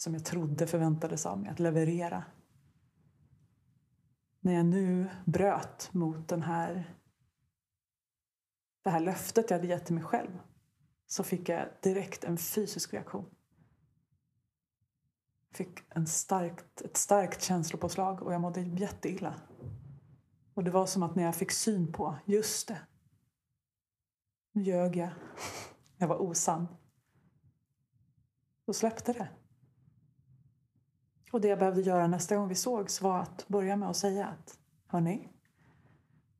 som 0.00 0.14
jag 0.14 0.24
trodde 0.24 0.66
förväntades 0.66 1.26
av 1.26 1.38
mig, 1.38 1.50
att 1.50 1.58
leverera. 1.58 2.24
När 4.40 4.52
jag 4.52 4.66
nu 4.66 5.08
bröt 5.26 5.94
mot 5.94 6.28
den 6.28 6.42
här, 6.42 6.94
det 8.82 8.90
här 8.90 9.00
löftet 9.00 9.50
jag 9.50 9.58
hade 9.58 9.68
gett 9.68 9.86
till 9.86 9.94
mig 9.94 10.04
själv 10.04 10.38
så 11.06 11.24
fick 11.24 11.48
jag 11.48 11.68
direkt 11.82 12.24
en 12.24 12.38
fysisk 12.38 12.94
reaktion 12.94 13.34
Jag 15.48 15.56
fick 15.56 15.80
en 15.88 16.06
starkt, 16.06 16.80
ett 16.80 16.96
starkt 16.96 17.42
känslopåslag 17.42 18.22
och 18.22 18.32
jag 18.34 18.40
mådde 18.40 18.60
jätteilla. 18.60 19.34
Och 20.54 20.64
det 20.64 20.70
var 20.70 20.86
som 20.86 21.02
att 21.02 21.14
när 21.14 21.22
jag 21.22 21.36
fick 21.36 21.50
syn 21.50 21.92
på, 21.92 22.18
just 22.26 22.68
det, 22.68 22.80
nu 24.52 24.62
ljög 24.62 24.96
jag. 24.96 25.10
Jag 25.96 26.08
var 26.08 26.22
osann. 26.22 26.68
Då 28.66 28.72
släppte 28.72 29.12
det. 29.12 29.28
Och 31.30 31.40
det 31.40 31.48
jag 31.48 31.58
behövde 31.58 31.80
göra 31.80 32.06
nästa 32.06 32.36
gång 32.36 32.48
vi 32.48 32.54
sågs 32.54 33.02
var 33.02 33.18
att 33.18 33.48
börja 33.48 33.76
med 33.76 33.90
att 33.90 33.96
säga 33.96 34.26
att 34.26 34.58
hörni, 34.86 35.28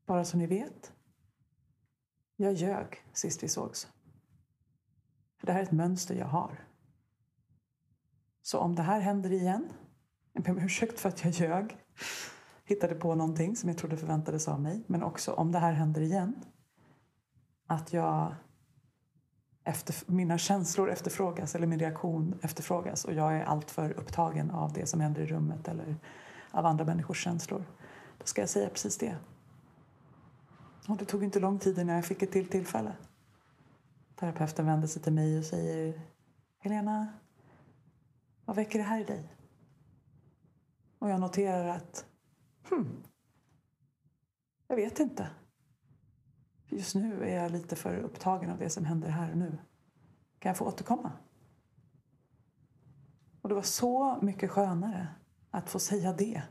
bara 0.07 0.25
så 0.25 0.37
ni 0.37 0.47
vet. 0.47 0.93
Jag 2.37 2.53
ljög 2.53 3.05
sist 3.13 3.43
vi 3.43 3.49
sågs. 3.49 3.89
det 5.43 5.53
här 5.53 5.61
är 5.61 5.65
ett 5.65 5.73
mönster 5.73 6.15
jag 6.15 6.27
har. 6.27 6.67
Så 8.43 8.59
om 8.59 8.75
det 8.75 8.83
här 8.83 9.01
händer 9.01 9.33
igen, 9.33 9.69
jag 10.33 10.45
ber 10.45 10.51
om 10.51 10.59
ursäkt 10.59 11.01
för 11.01 11.09
att 11.09 11.25
jag 11.25 11.33
ljög, 11.33 11.77
hittade 12.65 12.95
på 12.95 13.15
någonting 13.15 13.57
som 13.57 13.69
jag 13.69 13.79
trodde 13.79 13.97
förväntades 13.97 14.49
av 14.49 14.61
mig, 14.61 14.85
men 14.87 15.03
också 15.03 15.33
om 15.33 15.53
det 15.53 15.59
här 15.59 15.73
händer 15.73 16.01
igen, 16.01 16.45
att 17.67 17.93
jag 17.93 18.35
efter, 19.71 20.13
mina 20.13 20.39
känslor 20.39 20.91
efterfrågas 20.91 21.55
eller 21.55 21.67
min 21.67 21.79
reaktion 21.79 22.39
efterfrågas 22.43 23.05
och 23.05 23.15
jag 23.15 23.37
är 23.37 23.43
alltför 23.43 23.91
upptagen 23.93 24.51
av 24.51 24.73
det 24.73 24.87
som 24.87 25.01
händer 25.01 25.23
i 25.23 25.27
rummet 25.27 25.69
eller 25.69 25.97
av 26.51 26.67
andra 26.67 26.85
människors 26.85 27.25
känslor. 27.25 27.65
Då 28.19 28.27
ska 28.27 28.43
jag 28.43 28.49
säga 28.49 28.69
precis 28.69 28.99
det. 28.99 29.17
Och 30.89 30.97
det 30.97 31.05
tog 31.05 31.25
inte 31.25 31.41
lång 31.41 31.59
tid 31.59 31.79
innan 31.79 31.95
jag 31.95 32.05
fick 32.05 32.23
ett 32.23 32.33
till 32.33 32.49
tillfälle. 32.49 32.93
Terapeuten 34.17 34.67
vänder 34.67 34.89
sig 34.89 35.03
till 35.03 35.13
mig 35.13 35.39
och 35.39 35.45
säger 35.45 36.01
Helena, 36.59 37.09
vad 38.45 38.57
väcker 38.57 38.79
det 38.79 38.85
här 38.85 39.01
i 39.01 39.05
dig? 39.05 39.35
Och 40.99 41.11
jag 41.11 41.21
noterar 41.21 41.69
att, 41.69 42.05
hmm, 42.71 43.03
jag 44.69 44.77
vet 44.77 45.01
inte. 45.01 45.31
Just 46.71 46.95
nu 46.95 47.25
är 47.25 47.43
jag 47.43 47.53
lite 47.53 47.77
för 47.77 47.97
upptagen 47.97 48.51
av 48.51 48.59
det 48.59 48.71
som 48.71 48.85
händer 48.85 49.09
här 49.09 49.31
och 49.31 49.39
nu. 49.39 49.59
Kan 50.39 50.51
jag 50.51 50.57
få 50.57 50.65
återkomma? 50.65 51.13
Och 53.43 53.49
det 53.49 53.55
var 53.55 53.63
så 53.63 54.19
mycket 54.23 54.51
skönare 54.51 55.09
att 55.51 55.71
få 55.71 55.79
säga 55.79 56.13
det. 56.13 56.43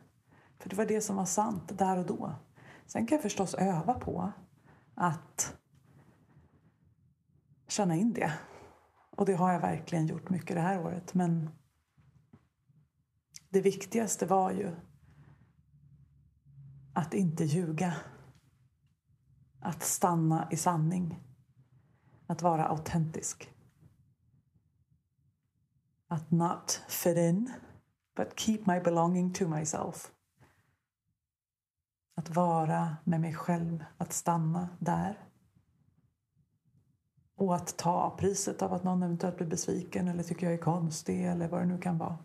För 0.57 0.69
det 0.69 0.75
var 0.75 0.85
det 0.85 1.01
som 1.01 1.15
var 1.15 1.25
sant 1.25 1.77
där 1.77 1.97
och 1.97 2.05
då. 2.05 2.35
Sen 2.85 3.07
kan 3.07 3.15
jag 3.15 3.21
förstås 3.21 3.53
öva 3.53 3.93
på 3.93 4.31
att 4.95 5.57
känna 7.67 7.95
in 7.95 8.13
det. 8.13 8.33
Och 9.11 9.25
det 9.25 9.33
har 9.33 9.53
jag 9.53 9.59
verkligen 9.59 10.07
gjort 10.07 10.29
mycket 10.29 10.55
det 10.55 10.61
här 10.61 10.85
året. 10.85 11.13
Men 11.13 11.49
det 13.49 13.61
viktigaste 13.61 14.25
var 14.25 14.51
ju 14.51 14.71
att 16.93 17.13
inte 17.13 17.43
ljuga. 17.43 17.93
Att 19.59 19.83
stanna 19.83 20.47
i 20.51 20.57
sanning. 20.57 21.19
Att 22.27 22.41
vara 22.41 22.67
autentisk. 22.67 23.49
Att 26.07 26.31
not 26.31 26.81
fit 26.87 27.17
in, 27.17 27.53
but 28.15 28.39
keep 28.39 28.59
my 28.65 28.79
belonging 28.79 29.33
to 29.33 29.47
myself. 29.47 30.11
Att 32.15 32.29
vara 32.29 32.97
med 33.03 33.21
mig 33.21 33.33
själv, 33.33 33.85
att 33.97 34.13
stanna 34.13 34.69
där. 34.79 35.29
och 37.39 37.55
att 37.55 37.77
ta 37.77 38.15
priset 38.17 38.61
av 38.61 38.73
att 38.73 38.83
någon 38.83 39.03
eventuellt 39.03 39.37
blir 39.37 39.47
besviken 39.47 40.07
eller 40.07 40.23
tycker 40.23 40.45
jag 40.45 40.53
är 40.53 40.57
konstig 40.57 41.25
eller 41.25 41.47
vad 41.47 41.61
det 41.61 41.65
nu 41.65 41.77
kan 41.77 41.97
vara. 41.97 42.17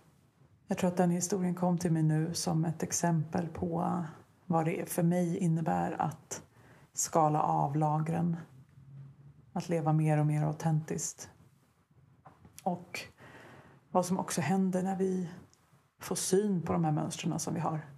Jag 0.67 0.79
tror 0.79 0.91
att 0.91 0.97
den 0.97 1.11
historien 1.11 1.55
kom 1.55 1.79
till 1.79 1.93
mig 1.93 2.03
nu 2.03 2.35
som 2.35 2.65
ett 2.65 2.83
exempel 2.83 3.49
på 3.49 4.05
vad 4.47 4.65
det 4.65 4.89
för 4.91 5.03
mig 5.03 5.39
innebär 5.39 5.93
att 6.01 6.43
skala 6.95 7.43
av 7.43 7.77
lagren. 7.77 8.37
Att 9.53 9.69
leva 9.69 9.93
mer 9.93 10.19
och 10.19 10.27
mer 10.27 10.43
autentiskt. 10.43 11.31
Och 12.63 13.01
vad 13.91 14.07
som 14.07 14.19
också 14.19 14.41
händer 14.41 14.83
när 14.83 14.97
vi 14.97 15.31
får 16.01 16.15
syn 16.15 16.63
på 16.63 16.73
de 16.73 16.85
här 16.85 16.93
mönstren 16.93 17.39
som 17.39 17.55
vi 17.55 17.61
har. 17.61 17.91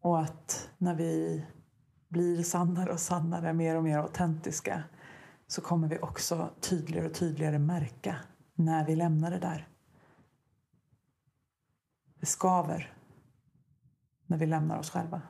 Och 0.00 0.20
att 0.20 0.70
när 0.78 0.94
vi 0.94 1.44
blir 2.08 2.42
sannare 2.42 2.92
och 2.92 3.00
sannare, 3.00 3.52
mer 3.52 3.76
och 3.76 3.82
mer 3.82 3.98
autentiska 3.98 4.82
så 5.46 5.60
kommer 5.60 5.88
vi 5.88 5.98
också 5.98 6.50
tydligare 6.60 7.06
och 7.06 7.14
tydligare 7.14 7.58
märka 7.58 8.16
när 8.54 8.86
vi 8.86 8.96
lämnar 8.96 9.30
det 9.30 9.38
där. 9.38 9.68
Det 12.20 12.26
skaver 12.26 12.94
när 14.26 14.38
vi 14.38 14.46
lämnar 14.46 14.78
oss 14.78 14.90
själva. 14.90 15.22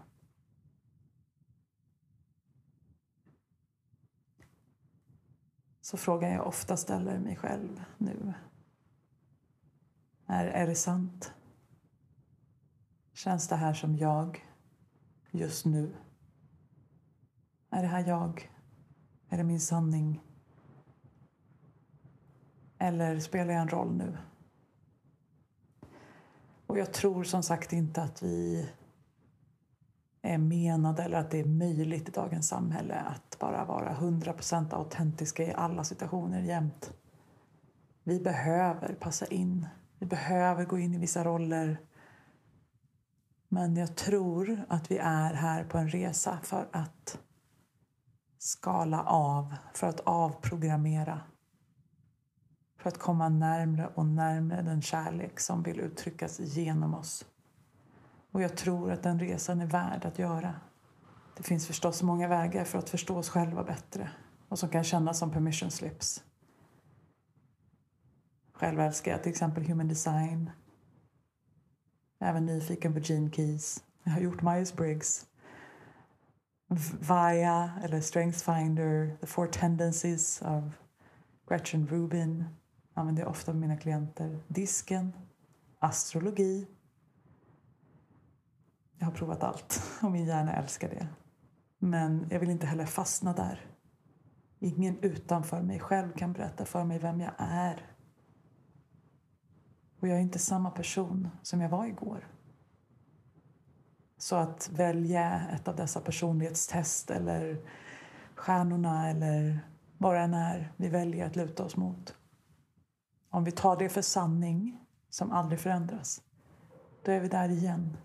Så 5.91 5.97
frågan 5.97 6.31
jag 6.31 6.47
ofta 6.47 6.77
ställer 6.77 7.19
mig 7.19 7.37
själv 7.37 7.85
nu 7.99 8.35
är, 10.27 10.47
är 10.47 10.67
det 10.67 10.75
sant? 10.75 11.33
Känns 13.13 13.49
det 13.49 13.57
här 13.57 13.75
som 13.75 13.97
jag 13.97 14.47
just 15.31 15.67
nu? 15.67 15.95
Är 17.71 17.83
det 17.83 17.89
här 17.89 18.09
jag? 18.09 18.51
Är 19.29 19.37
det 19.37 19.45
min 19.45 19.61
sanning? 19.61 20.23
Eller 22.79 23.21
spelar 23.21 23.53
jag 23.53 23.63
en 23.63 23.69
roll 23.69 23.97
nu? 23.97 24.19
Och 26.67 26.79
jag 26.79 26.93
tror 26.93 27.25
som 27.25 27.43
sagt 27.43 27.73
inte 27.73 28.03
att 28.03 28.23
vi 28.23 28.69
är 30.23 30.39
menade 30.39 31.03
eller 31.03 31.19
att 31.19 31.31
det 31.31 31.41
är 31.41 31.45
möjligt 31.45 32.09
i 32.09 32.13
dagens 32.13 32.49
samhälle 32.49 32.95
att 32.95 33.39
bara 33.39 33.65
vara 33.65 33.95
100% 33.95 34.75
autentiska 34.75 35.43
i 35.43 35.53
alla 35.53 35.85
situationer 35.85 36.43
jämt. 36.43 36.93
Vi 38.05 38.21
behöver 38.21 38.95
passa 38.95 39.27
in. 39.27 39.67
Vi 39.99 40.07
behöver 40.07 40.65
gå 40.65 40.79
in 40.79 40.95
i 40.95 40.99
vissa 40.99 41.25
roller. 41.25 41.81
Men 43.49 43.77
jag 43.77 43.97
tror 43.97 44.65
att 44.69 44.91
vi 44.91 44.99
är 44.99 45.35
här 45.35 45.65
på 45.65 45.79
en 45.79 45.89
resa 45.89 46.39
för 46.43 46.69
att 46.73 47.19
skala 48.39 49.03
av, 49.03 49.55
för 49.75 49.87
att 49.87 50.01
avprogrammera. 50.01 51.21
För 52.79 52.89
att 52.89 52.99
komma 52.99 53.29
närmre 53.29 53.91
och 53.95 54.07
närmre 54.07 54.63
den 54.63 54.83
kärlek 54.83 55.41
som 55.41 55.63
vill 55.63 55.81
uttryckas 55.81 56.41
genom 56.41 56.95
oss. 56.95 57.25
Och 58.31 58.43
jag 58.43 58.57
tror 58.57 58.93
att 58.93 59.03
den 59.03 59.21
resan 59.21 59.61
är 59.61 59.67
värd 59.67 60.05
att 60.05 60.19
göra. 60.19 60.55
Det 61.37 61.43
finns 61.43 61.67
förstås 61.67 62.03
många 62.03 62.29
vägar 62.29 62.65
för 62.65 62.79
att 62.79 62.91
förstå 62.91 63.17
oss 63.17 63.29
själva 63.29 63.65
bättre 63.65 64.11
och 64.49 64.59
som 64.59 64.69
kan 64.69 64.85
kännas 64.85 65.19
som 65.19 65.31
permission 65.31 65.71
slips. 65.71 66.25
Själv 68.53 68.81
älskar 68.81 69.13
jag 69.13 69.23
till 69.23 69.31
exempel 69.31 69.65
human 69.65 69.89
design. 69.89 70.51
Även 72.21 72.47
nyfiken 72.47 72.95
på 72.95 73.01
Gene 73.01 73.31
Keys. 73.31 73.85
Jag 74.03 74.13
har 74.13 74.21
gjort 74.21 74.43
Myers-Briggs. 74.43 75.27
Via, 77.01 77.73
eller 77.85 78.01
Strength 78.01 78.39
Finder, 78.39 79.17
The 79.21 79.27
Four 79.27 79.47
Tendencies 79.47 80.43
av 80.43 80.73
Gretchen 81.49 81.87
Rubin 81.87 82.45
använder 82.95 83.23
jag 83.23 83.31
ofta 83.31 83.53
med 83.53 83.61
mina 83.61 83.77
klienter. 83.77 84.39
Disken, 84.49 85.13
astrologi. 85.79 86.67
Jag 89.01 89.07
har 89.07 89.13
provat 89.13 89.43
allt 89.43 89.83
och 90.03 90.11
min 90.11 90.27
hjärna 90.27 90.57
älskar 90.57 90.89
det. 90.89 91.07
Men 91.79 92.27
jag 92.31 92.41
vill 92.41 92.51
inte 92.51 92.67
heller 92.67 92.87
fastna 92.87 93.33
där. 93.33 93.67
Ingen 94.59 94.99
utanför 94.99 95.63
mig 95.63 95.81
själv 95.81 96.13
kan 96.13 96.33
berätta 96.33 96.65
för 96.65 96.85
mig 96.85 96.99
vem 96.99 97.21
jag 97.21 97.33
är. 97.39 97.87
Och 100.01 100.09
jag 100.09 100.17
är 100.17 100.21
inte 100.21 100.39
samma 100.39 100.71
person 100.71 101.29
som 101.43 101.61
jag 101.61 101.69
var 101.69 101.87
igår. 101.87 102.29
Så 104.19 104.37
att 104.37 104.71
välja 104.73 105.49
ett 105.49 105.69
av 105.69 105.77
dessa 105.77 106.01
personlighetstest 106.01 107.11
eller 107.11 107.61
stjärnorna 108.35 109.11
eller 109.11 109.61
vad 109.99 110.15
det 110.15 110.21
än 110.21 110.35
är 110.35 110.73
vi 110.77 110.89
väljer 110.89 111.27
att 111.27 111.37
luta 111.37 111.65
oss 111.65 111.77
mot. 111.77 112.15
Om 113.31 113.45
vi 113.45 113.51
tar 113.51 113.77
det 113.77 113.89
för 113.89 114.03
sanning, 114.03 114.81
som 115.11 115.31
aldrig 115.31 115.61
förändras, 115.61 116.23
då 117.05 117.13
är 117.13 117.21
vi 117.21 117.29
där 117.29 117.49
igen. 117.49 117.97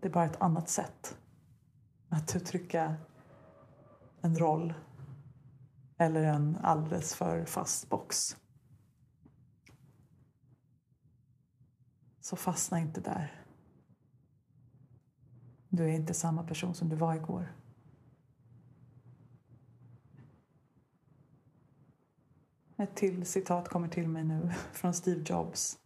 Det 0.00 0.08
är 0.08 0.12
bara 0.12 0.24
ett 0.24 0.40
annat 0.40 0.68
sätt 0.68 1.18
att 2.08 2.36
uttrycka 2.36 2.96
en 4.20 4.38
roll 4.38 4.74
eller 5.98 6.22
en 6.22 6.56
alldeles 6.56 7.14
för 7.14 7.44
fast 7.44 7.88
box. 7.88 8.36
Så 12.20 12.36
fastna 12.36 12.80
inte 12.80 13.00
där. 13.00 13.44
Du 15.68 15.84
är 15.84 15.88
inte 15.88 16.14
samma 16.14 16.42
person 16.42 16.74
som 16.74 16.88
du 16.88 16.96
var 16.96 17.14
igår. 17.14 17.52
Ett 22.78 22.96
till 22.96 23.26
citat 23.26 23.68
kommer 23.68 23.88
till 23.88 24.08
mig 24.08 24.24
nu 24.24 24.52
från 24.72 24.94
Steve 24.94 25.22
Jobs. 25.26 25.78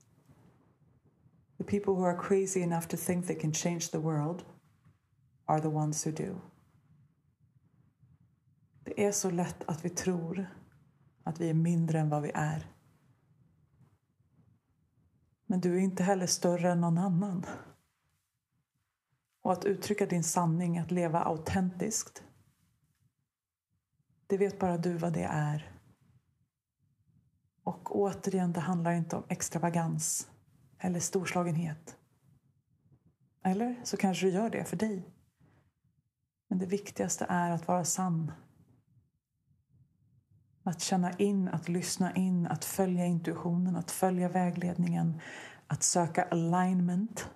The 1.61 1.67
people 1.67 1.95
who 1.95 2.05
are 2.05 2.17
crazy 2.17 2.63
enough 2.63 2.89
to 2.89 2.97
think 2.97 3.27
they 3.27 3.37
can 3.37 3.53
change 3.53 3.91
the 3.91 3.99
world 3.99 4.45
are 5.45 5.61
the 5.61 5.69
ones 5.69 6.07
who 6.07 6.11
do. 6.11 6.41
Det 8.85 9.05
är 9.05 9.13
så 9.13 9.31
lätt 9.31 9.69
att 9.69 9.85
vi 9.85 9.91
tror 9.91 10.47
att 11.25 11.41
vi 11.41 11.51
är 11.51 11.55
mindre 11.55 12.01
än 12.01 12.09
vad 12.09 12.23
vi 12.23 12.31
är. 12.35 12.67
Men 15.47 15.61
du 15.61 15.77
är 15.77 15.81
inte 15.81 16.03
heller 16.03 16.27
större 16.27 16.71
än 16.71 16.81
någon 16.81 16.99
annan. 16.99 17.47
Och 19.43 19.53
att 19.53 19.65
uttrycka 19.65 20.07
din 20.07 20.25
sanning, 20.25 20.79
att 20.79 20.91
leva 20.91 21.21
autentiskt. 21.21 22.25
Det 24.27 24.37
vet 24.37 24.59
bara 24.59 24.79
du 24.79 24.97
vad 24.97 25.13
det 25.13 25.29
är. 25.31 25.81
Och 27.65 27.97
återigen, 27.97 28.53
det 28.53 28.61
handlar 28.61 28.93
inte 28.93 29.17
om 29.17 29.25
extravagans 29.29 30.31
eller 30.81 31.01
storslagenhet. 31.01 31.97
Eller 33.43 33.81
så 33.85 33.97
kanske 33.97 34.27
du 34.27 34.33
gör 34.33 34.51
det 34.51 34.65
för 34.65 34.77
dig. 34.77 35.09
Men 36.49 36.59
det 36.59 36.67
viktigaste 36.67 37.27
är 37.29 37.51
att 37.51 37.69
vara 37.69 37.85
sann. 37.85 38.33
Att 40.63 40.81
känna 40.81 41.13
in, 41.13 41.49
att 41.49 41.69
lyssna 41.69 42.15
in, 42.15 42.47
att 42.47 42.65
följa 42.65 43.07
intuitionen, 43.07 43.77
att 43.77 43.91
följa 43.91 44.29
vägledningen, 44.29 45.21
att 45.67 45.83
söka 45.83 46.25
alignment. 46.25 47.31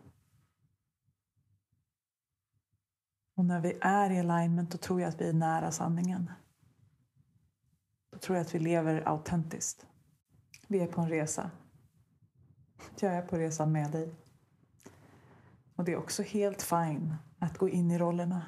Och 3.37 3.45
när 3.45 3.61
vi 3.61 3.79
är 3.81 4.11
i 4.11 4.19
alignment 4.19 4.71
då 4.71 4.79
tror 4.79 5.01
jag 5.01 5.09
att 5.09 5.21
vi 5.21 5.29
är 5.29 5.33
nära 5.33 5.71
sanningen. 5.71 6.31
Då 8.11 8.19
tror 8.19 8.37
jag 8.37 8.47
att 8.47 8.55
vi 8.55 8.59
lever 8.59 9.09
autentiskt. 9.09 9.87
Vi 10.69 10.81
är 10.81 10.87
på 10.87 11.01
en 11.01 11.09
resa. 11.09 11.51
Jag 13.01 13.15
är 13.15 13.23
på 13.23 13.37
resan 13.37 13.73
med 13.73 13.91
dig. 13.91 14.15
Och 15.77 15.85
det 15.85 15.93
är 15.93 15.97
också 15.97 16.23
helt 16.23 16.63
fine 16.63 17.15
att 17.39 17.59
gå 17.59 17.69
in 17.69 17.91
i 17.91 17.99
rollerna. 17.99 18.47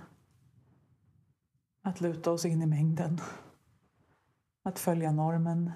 Att 1.83 2.01
luta 2.01 2.31
oss 2.31 2.45
in 2.45 2.63
i 2.63 2.67
mängden. 2.67 3.21
Att 4.63 4.79
följa 4.79 5.13
normen. 5.13 5.73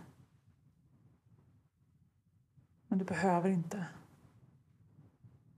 Men 2.88 2.98
du 2.98 3.04
behöver 3.04 3.48
inte. 3.48 3.86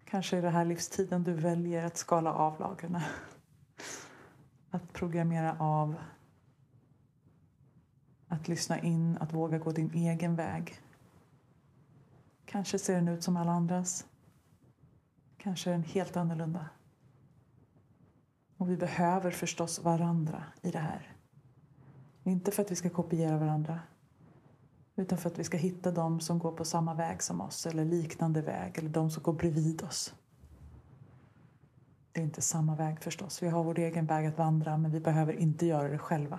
Kanske 0.04 0.36
är 0.36 0.42
det 0.42 0.50
här 0.50 0.64
livstiden 0.64 1.24
du 1.24 1.32
väljer 1.32 1.84
att 1.84 1.96
skala 1.96 2.32
av 2.32 2.60
lagren. 2.60 3.00
Att 4.70 4.92
programmera 4.92 5.56
av 5.58 5.96
att 8.28 8.48
lyssna 8.48 8.78
in, 8.78 9.18
att 9.18 9.32
våga 9.32 9.58
gå 9.58 9.72
din 9.72 9.94
egen 9.94 10.36
väg. 10.36 10.80
Kanske 12.52 12.78
ser 12.78 12.94
den 12.94 13.08
ut 13.08 13.22
som 13.22 13.36
alla 13.36 13.52
andras. 13.52 14.06
Kanske 15.38 15.70
är 15.70 15.72
den 15.72 15.82
helt 15.82 16.16
annorlunda. 16.16 16.68
Och 18.56 18.70
vi 18.70 18.76
behöver 18.76 19.30
förstås 19.30 19.78
varandra 19.84 20.44
i 20.62 20.70
det 20.70 20.78
här. 20.78 21.16
Inte 22.24 22.50
för 22.50 22.62
att 22.62 22.70
vi 22.70 22.76
ska 22.76 22.90
kopiera 22.90 23.38
varandra. 23.38 23.80
Utan 24.96 25.18
för 25.18 25.30
att 25.30 25.38
vi 25.38 25.44
ska 25.44 25.56
hitta 25.56 25.90
dem 25.90 26.20
som 26.20 26.38
går 26.38 26.52
på 26.52 26.64
samma 26.64 26.94
väg 26.94 27.22
som 27.22 27.40
oss 27.40 27.66
eller 27.66 27.84
liknande 27.84 28.42
väg 28.42 28.78
eller 28.78 28.90
de 28.90 29.10
som 29.10 29.22
går 29.22 29.32
bredvid 29.32 29.82
oss. 29.82 30.14
Det 32.12 32.20
är 32.20 32.24
inte 32.24 32.42
samma 32.42 32.74
väg 32.74 33.02
förstås. 33.02 33.42
Vi 33.42 33.48
har 33.48 33.64
vår 33.64 33.78
egen 33.78 34.06
väg 34.06 34.26
att 34.26 34.38
vandra 34.38 34.76
men 34.76 34.90
vi 34.90 35.00
behöver 35.00 35.32
inte 35.32 35.66
göra 35.66 35.88
det 35.88 35.98
själva. 35.98 36.38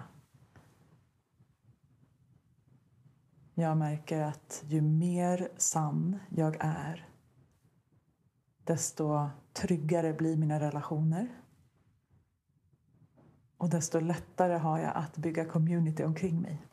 Jag 3.53 3.77
märker 3.77 4.21
att 4.21 4.63
ju 4.67 4.81
mer 4.81 5.49
sann 5.57 6.19
jag 6.29 6.57
är 6.59 7.09
desto 8.63 9.29
tryggare 9.53 10.13
blir 10.13 10.37
mina 10.37 10.59
relationer. 10.59 11.27
Och 13.57 13.69
desto 13.69 13.99
lättare 13.99 14.57
har 14.57 14.79
jag 14.79 14.95
att 14.95 15.17
bygga 15.17 15.45
community 15.45 16.03
omkring 16.03 16.41
mig. 16.41 16.65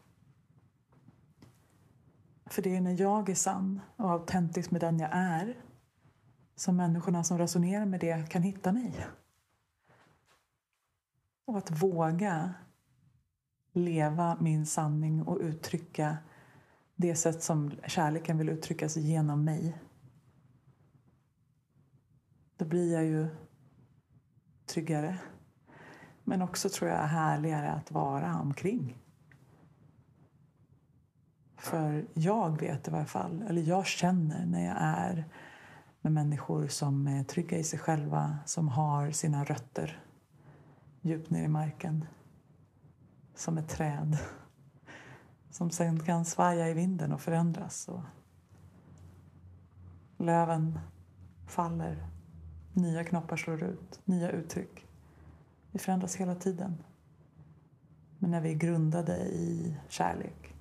För 2.47 2.63
det 2.63 2.77
är 2.77 2.81
när 2.81 3.01
jag 3.01 3.29
är 3.29 3.35
sann 3.35 3.81
och 3.97 4.11
autentisk 4.11 4.71
med 4.71 4.81
den 4.81 4.99
jag 4.99 5.11
är 5.13 5.57
som 6.57 6.77
människorna 6.77 7.25
som 7.25 7.39
resonerar 7.39 7.87
med 7.87 8.01
det 8.01 8.31
kan 8.31 8.43
hitta 8.43 8.73
mig. 8.73 9.07
Och 11.45 11.59
att 11.59 11.83
våga 11.83 12.55
leva 13.73 14.37
min 14.41 14.67
sanning 14.67 15.23
och 15.23 15.39
uttrycka 15.41 16.17
det 17.01 17.15
sätt 17.15 17.43
som 17.43 17.73
kärleken 17.87 18.39
vill 18.39 18.49
uttryckas 18.49 18.97
genom 18.97 19.45
mig. 19.45 19.79
Då 22.57 22.65
blir 22.65 22.93
jag 22.93 23.05
ju 23.05 23.29
tryggare. 24.67 25.19
Men 26.25 26.43
också 26.43 26.69
tror 26.69 26.91
jag 26.91 26.97
härligare 26.97 27.71
att 27.71 27.91
vara 27.91 28.39
omkring. 28.39 28.99
För 31.57 32.07
jag 32.15 32.61
vet 32.61 32.89
i 32.89 32.91
varje 32.91 33.07
fall, 33.07 33.43
eller 33.43 33.63
jag 33.63 33.87
känner 33.87 34.47
när 34.47 34.67
jag 34.67 34.77
är 34.79 35.25
med 36.01 36.13
människor 36.13 36.67
som 36.67 37.07
är 37.07 37.25
trygga 37.25 37.59
i 37.59 37.65
sig 37.65 37.79
själva, 37.79 38.39
som 38.47 38.69
har 38.69 39.11
sina 39.11 39.45
rötter 39.45 40.05
djupt 41.01 41.31
ner 41.31 41.45
i 41.45 41.49
marken. 41.49 42.05
Som 43.35 43.59
ett 43.59 43.69
träd 43.69 44.19
som 45.51 45.71
sen 45.71 46.01
kan 46.01 46.25
svaja 46.25 46.69
i 46.69 46.75
vinden 46.75 47.13
och 47.13 47.21
förändras. 47.21 47.89
Och 47.89 48.03
löven 50.19 50.79
faller, 51.47 52.09
nya 52.73 53.05
knoppar 53.05 53.37
slår 53.37 53.63
ut, 53.63 54.01
nya 54.05 54.31
uttryck. 54.31 54.87
Vi 55.71 55.79
förändras 55.79 56.17
hela 56.17 56.35
tiden. 56.35 56.77
Men 58.19 58.31
när 58.31 58.41
vi 58.41 58.51
är 58.51 58.55
grundade 58.55 59.17
i 59.19 59.77
kärlek 59.89 60.55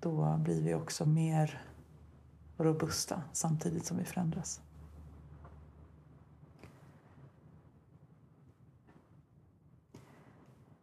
då 0.00 0.36
blir 0.36 0.62
vi 0.62 0.74
också 0.74 1.06
mer 1.06 1.62
robusta 2.56 3.22
samtidigt 3.32 3.86
som 3.86 3.96
vi 3.96 4.04
förändras. 4.04 4.60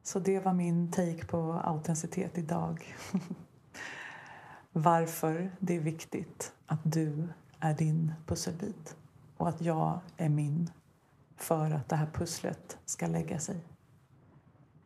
Så 0.03 0.19
det 0.19 0.39
var 0.39 0.53
min 0.53 0.91
take 0.91 1.25
på 1.25 1.53
autenticitet 1.53 2.37
idag. 2.37 2.95
Varför 4.71 5.51
det 5.59 5.75
är 5.75 5.79
viktigt 5.79 6.53
att 6.65 6.79
du 6.83 7.27
är 7.59 7.73
din 7.73 8.13
pusselbit 8.25 8.95
och 9.37 9.49
att 9.49 9.61
jag 9.61 9.99
är 10.17 10.29
min 10.29 10.69
för 11.37 11.71
att 11.71 11.89
det 11.89 11.95
här 11.95 12.09
pusslet 12.13 12.77
ska 12.85 13.07
lägga 13.07 13.39
sig. 13.39 13.57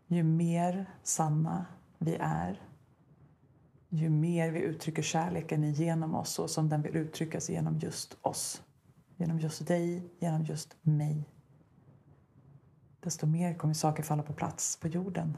Ju 0.07 0.23
mer 0.23 0.85
sanna 1.03 1.65
vi 1.97 2.15
är 2.19 2.67
ju 3.89 4.09
mer 4.09 4.51
vi 4.51 4.59
uttrycker 4.59 5.01
kärleken 5.01 5.73
genom 5.73 6.15
oss 6.15 6.29
så 6.29 6.47
som 6.47 6.69
den 6.69 6.81
vill 6.81 6.95
uttryckas 6.95 7.49
genom 7.49 7.79
just 7.79 8.17
oss. 8.21 8.63
Genom 9.15 9.39
just 9.39 9.67
dig, 9.67 10.09
genom 10.19 10.43
just 10.43 10.75
mig. 10.81 11.29
Desto 12.99 13.25
mer 13.25 13.53
kommer 13.53 13.73
saker 13.73 14.03
falla 14.03 14.23
på 14.23 14.33
plats 14.33 14.77
på 14.77 14.87
jorden. 14.87 15.37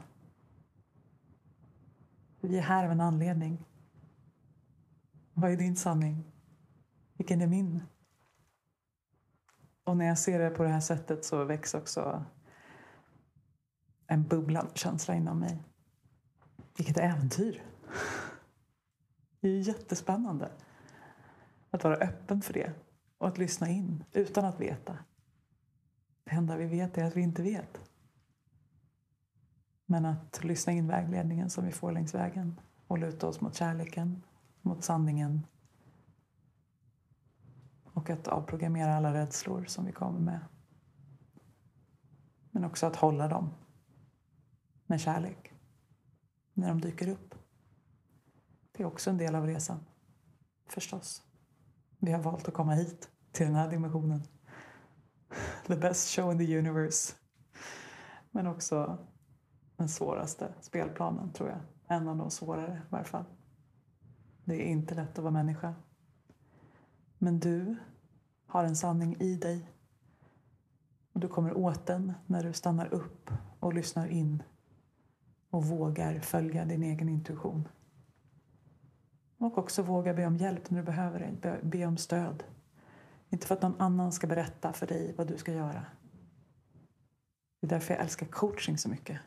Vi 2.40 2.58
är 2.58 2.62
här 2.62 2.84
av 2.84 2.90
en 2.90 3.00
anledning. 3.00 3.64
Vad 5.34 5.50
är 5.50 5.56
din 5.56 5.76
sanning? 5.76 6.24
Vilken 7.16 7.40
är 7.40 7.46
min? 7.46 7.82
Och 9.84 9.96
när 9.96 10.06
jag 10.06 10.18
ser 10.18 10.38
det 10.38 10.50
på 10.50 10.62
det 10.62 10.68
här 10.68 10.80
sättet 10.80 11.24
så 11.24 11.44
väcks 11.44 11.74
också 11.74 12.24
en 14.06 14.28
bubblande 14.28 14.70
känsla 14.74 15.14
inom 15.14 15.38
mig. 15.38 15.62
Vilket 16.76 16.98
äventyr! 16.98 17.62
Det 19.40 19.48
är 19.48 19.68
jättespännande 19.68 20.50
att 21.70 21.84
vara 21.84 21.96
öppen 21.96 22.42
för 22.42 22.52
det 22.52 22.72
och 23.18 23.28
att 23.28 23.38
lyssna 23.38 23.68
in 23.68 24.04
utan 24.12 24.44
att 24.44 24.60
veta. 24.60 24.98
Det 26.30 26.36
enda 26.36 26.56
vi 26.56 26.66
vet 26.66 26.98
är 26.98 27.04
att 27.04 27.16
vi 27.16 27.20
inte 27.20 27.42
vet. 27.42 27.80
Men 29.86 30.04
att 30.04 30.44
lyssna 30.44 30.72
in 30.72 30.88
vägledningen 30.88 31.50
som 31.50 31.64
vi 31.64 31.72
får 31.72 31.92
längs 31.92 32.14
vägen 32.14 32.60
och 32.86 32.98
luta 32.98 33.28
oss 33.28 33.40
mot 33.40 33.54
kärleken, 33.54 34.22
mot 34.62 34.84
sanningen 34.84 35.46
och 37.84 38.10
att 38.10 38.28
avprogrammera 38.28 38.96
alla 38.96 39.14
rädslor 39.14 39.64
som 39.64 39.84
vi 39.84 39.92
kommer 39.92 40.20
med. 40.20 40.40
Men 42.50 42.64
också 42.64 42.86
att 42.86 42.96
hålla 42.96 43.28
dem 43.28 43.50
med 44.86 45.00
kärlek 45.00 45.54
när 46.54 46.68
de 46.68 46.80
dyker 46.80 47.08
upp. 47.08 47.34
Det 48.72 48.82
är 48.82 48.86
också 48.86 49.10
en 49.10 49.18
del 49.18 49.34
av 49.34 49.46
resan. 49.46 49.84
Förstås. 50.66 51.22
Vi 51.98 52.12
har 52.12 52.22
valt 52.22 52.48
att 52.48 52.54
komma 52.54 52.74
hit, 52.74 53.10
till 53.32 53.46
den 53.46 53.54
här 53.54 53.70
dimensionen. 53.70 54.22
The 55.66 55.76
best 55.76 56.14
show 56.14 56.32
in 56.32 56.38
the 56.38 56.58
universe. 56.58 57.14
Men 58.30 58.46
också 58.46 58.98
den 59.76 59.88
svåraste 59.88 60.54
spelplanen, 60.60 61.32
tror 61.32 61.48
jag. 61.48 61.60
En 61.86 62.08
av 62.08 62.16
de 62.16 62.30
svårare, 62.30 62.82
i 62.86 62.88
varje 62.88 63.04
fall. 63.04 63.24
Det 64.44 64.54
är 64.54 64.66
inte 64.66 64.94
lätt 64.94 65.18
att 65.18 65.24
vara 65.24 65.30
människa. 65.30 65.74
Men 67.18 67.40
du 67.40 67.76
har 68.46 68.64
en 68.64 68.76
sanning 68.76 69.16
i 69.20 69.36
dig. 69.36 69.70
Och 71.12 71.20
du 71.20 71.28
kommer 71.28 71.56
åt 71.56 71.86
den 71.86 72.12
när 72.26 72.44
du 72.44 72.52
stannar 72.52 72.94
upp 72.94 73.30
och 73.60 73.74
lyssnar 73.74 74.06
in 74.06 74.42
och 75.50 75.64
vågar 75.64 76.20
följa 76.20 76.64
din 76.64 76.82
egen 76.82 77.08
intuition. 77.08 77.68
Och 79.38 79.58
också 79.58 79.82
våga 79.82 80.14
be 80.14 80.26
om 80.26 80.36
hjälp 80.36 80.70
när 80.70 80.78
du 80.78 80.84
behöver 80.84 81.18
det. 81.18 81.32
Be, 81.40 81.60
be 81.62 81.86
om 81.86 81.96
stöd. 81.96 82.44
Inte 83.30 83.46
för 83.46 83.54
att 83.54 83.62
någon 83.62 83.80
annan 83.80 84.12
ska 84.12 84.26
berätta 84.26 84.72
för 84.72 84.86
dig 84.86 85.14
vad 85.18 85.26
du 85.26 85.38
ska 85.38 85.52
göra. 85.52 85.86
Det 87.60 87.66
är 87.66 87.68
därför 87.68 87.94
jag 87.94 88.02
älskar 88.02 88.26
coaching 88.26 88.78
så 88.78 88.88
mycket. 88.88 89.20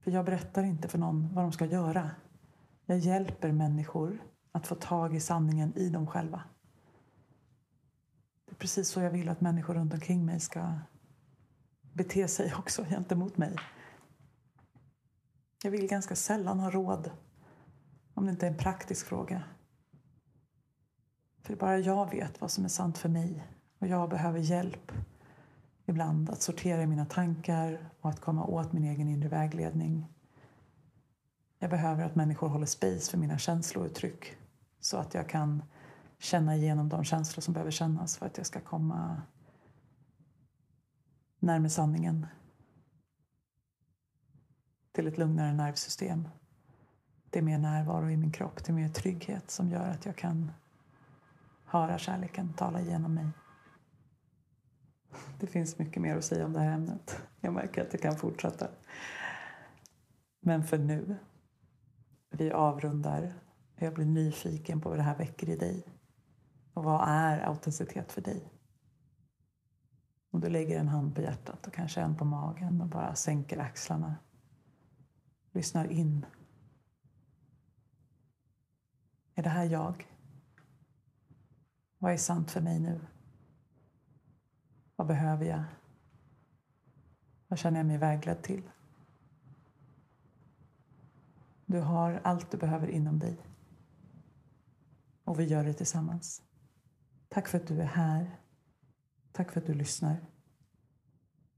För 0.00 0.10
jag 0.10 0.24
berättar 0.24 0.62
inte 0.62 0.88
för 0.88 0.98
någon 0.98 1.34
vad 1.34 1.44
de 1.44 1.52
ska 1.52 1.64
göra. 1.64 2.10
Jag 2.84 2.98
hjälper 2.98 3.52
människor 3.52 4.22
att 4.52 4.66
få 4.66 4.74
tag 4.74 5.16
i 5.16 5.20
sanningen 5.20 5.72
i 5.76 5.88
dem 5.88 6.06
själva. 6.06 6.42
Det 8.44 8.52
är 8.52 8.56
precis 8.56 8.88
så 8.88 9.00
jag 9.00 9.10
vill 9.10 9.28
att 9.28 9.40
människor 9.40 9.74
runt 9.74 9.94
omkring 9.94 10.26
mig 10.26 10.40
ska 10.40 10.78
bete 11.92 12.28
sig 12.28 12.54
också 12.54 12.84
gentemot 12.84 13.36
mig. 13.36 13.56
Jag 15.62 15.70
vill 15.70 15.88
ganska 15.88 16.16
sällan 16.16 16.60
ha 16.60 16.70
råd 16.70 17.10
om 18.14 18.24
det 18.24 18.30
inte 18.30 18.46
är 18.46 18.50
en 18.50 18.56
praktisk 18.56 19.06
fråga. 19.06 19.44
För 21.46 21.56
bara 21.56 21.78
jag 21.78 22.10
vet 22.10 22.40
vad 22.40 22.50
som 22.50 22.64
är 22.64 22.68
sant 22.68 22.98
för 22.98 23.08
mig 23.08 23.46
och 23.78 23.86
jag 23.86 24.10
behöver 24.10 24.38
hjälp 24.38 24.92
ibland 25.84 26.30
att 26.30 26.42
sortera 26.42 26.82
i 26.82 26.86
mina 26.86 27.06
tankar 27.06 27.90
och 28.00 28.10
att 28.10 28.20
komma 28.20 28.44
åt 28.44 28.72
min 28.72 28.84
egen 28.84 29.08
inre 29.08 29.28
vägledning. 29.28 30.06
Jag 31.58 31.70
behöver 31.70 32.04
att 32.04 32.14
människor 32.14 32.48
håller 32.48 32.66
space 32.66 33.10
för 33.10 33.18
mina 33.18 33.38
känslouttryck 33.38 34.36
så 34.80 34.96
att 34.96 35.14
jag 35.14 35.28
kan 35.28 35.62
känna 36.18 36.56
igenom 36.56 36.88
de 36.88 37.04
känslor 37.04 37.40
som 37.40 37.54
behöver 37.54 37.70
kännas 37.70 38.16
för 38.16 38.26
att 38.26 38.36
jag 38.36 38.46
ska 38.46 38.60
komma 38.60 39.22
närmare 41.38 41.70
sanningen. 41.70 42.26
Till 44.92 45.06
ett 45.06 45.18
lugnare 45.18 45.52
nervsystem 45.52 46.28
det 47.30 47.38
är 47.38 47.42
mer 47.42 47.58
närvaro 47.58 48.10
i 48.10 48.16
min 48.16 48.32
kropp, 48.32 48.64
det 48.64 48.72
är 48.72 48.74
mer 48.74 48.88
trygghet 48.88 49.50
som 49.50 49.70
gör 49.70 49.88
att 49.88 50.06
jag 50.06 50.16
kan 50.16 50.50
höra 51.66 51.98
kärleken 51.98 52.52
tala 52.52 52.80
genom 52.80 53.14
mig. 53.14 53.28
Det 55.40 55.46
finns 55.46 55.78
mycket 55.78 56.02
mer 56.02 56.16
att 56.16 56.24
säga 56.24 56.44
om 56.44 56.52
det 56.52 56.60
här 56.60 56.72
ämnet. 56.72 57.22
Jag 57.40 57.52
märker 57.52 57.82
att 57.82 57.90
det 57.90 57.98
kan 57.98 58.16
fortsätta. 58.16 58.68
Men 60.40 60.64
för 60.64 60.78
nu, 60.78 61.16
vi 62.30 62.52
avrundar. 62.52 63.34
Jag 63.76 63.94
blir 63.94 64.06
nyfiken 64.06 64.80
på 64.80 64.88
vad 64.88 64.98
det 64.98 65.02
här 65.02 65.18
väcker 65.18 65.48
i 65.48 65.56
dig. 65.56 65.86
Och 66.74 66.84
vad 66.84 67.08
är 67.08 67.38
autenticitet 67.38 68.12
för 68.12 68.20
dig? 68.20 68.52
Om 70.30 70.40
du 70.40 70.48
lägger 70.48 70.80
en 70.80 70.88
hand 70.88 71.14
på 71.14 71.20
hjärtat 71.20 71.66
och 71.66 71.72
kanske 71.72 72.00
en 72.00 72.16
på 72.16 72.24
magen 72.24 72.80
och 72.80 72.88
bara 72.88 73.14
sänker 73.14 73.58
axlarna. 73.58 74.16
Lyssnar 75.52 75.92
in 75.92 76.26
är 79.38 79.42
det 79.42 79.48
här 79.48 79.64
jag? 79.64 80.06
Vad 81.98 82.12
är 82.12 82.16
sant 82.16 82.50
för 82.50 82.60
mig 82.60 82.80
nu? 82.80 83.00
Vad 84.96 85.06
behöver 85.06 85.44
jag? 85.44 85.64
Vad 87.48 87.58
känner 87.58 87.78
jag 87.78 87.86
mig 87.86 87.98
vägledd 87.98 88.42
till? 88.42 88.62
Du 91.66 91.80
har 91.80 92.20
allt 92.24 92.50
du 92.50 92.56
behöver 92.56 92.88
inom 92.88 93.18
dig. 93.18 93.38
Och 95.24 95.40
vi 95.40 95.44
gör 95.44 95.64
det 95.64 95.74
tillsammans. 95.74 96.42
Tack 97.28 97.48
för 97.48 97.58
att 97.58 97.66
du 97.66 97.80
är 97.80 97.86
här. 97.86 98.40
Tack 99.32 99.52
för 99.52 99.60
att 99.60 99.66
du 99.66 99.74
lyssnar. 99.74 100.26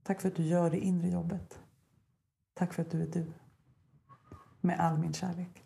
Tack 0.03 0.21
för 0.21 0.27
att 0.27 0.35
du 0.35 0.43
gör 0.43 0.69
det 0.69 0.79
inre 0.79 1.09
jobbet. 1.09 1.59
Tack 2.53 2.73
för 2.73 2.81
att 2.81 2.91
du 2.91 3.01
är 3.03 3.07
du. 3.07 3.33
Med 4.61 4.79
all 4.79 4.97
min 4.97 5.13
kärlek. 5.13 5.65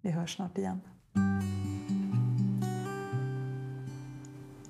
Vi 0.00 0.10
hörs 0.10 0.36
snart 0.36 0.58
igen. 0.58 0.80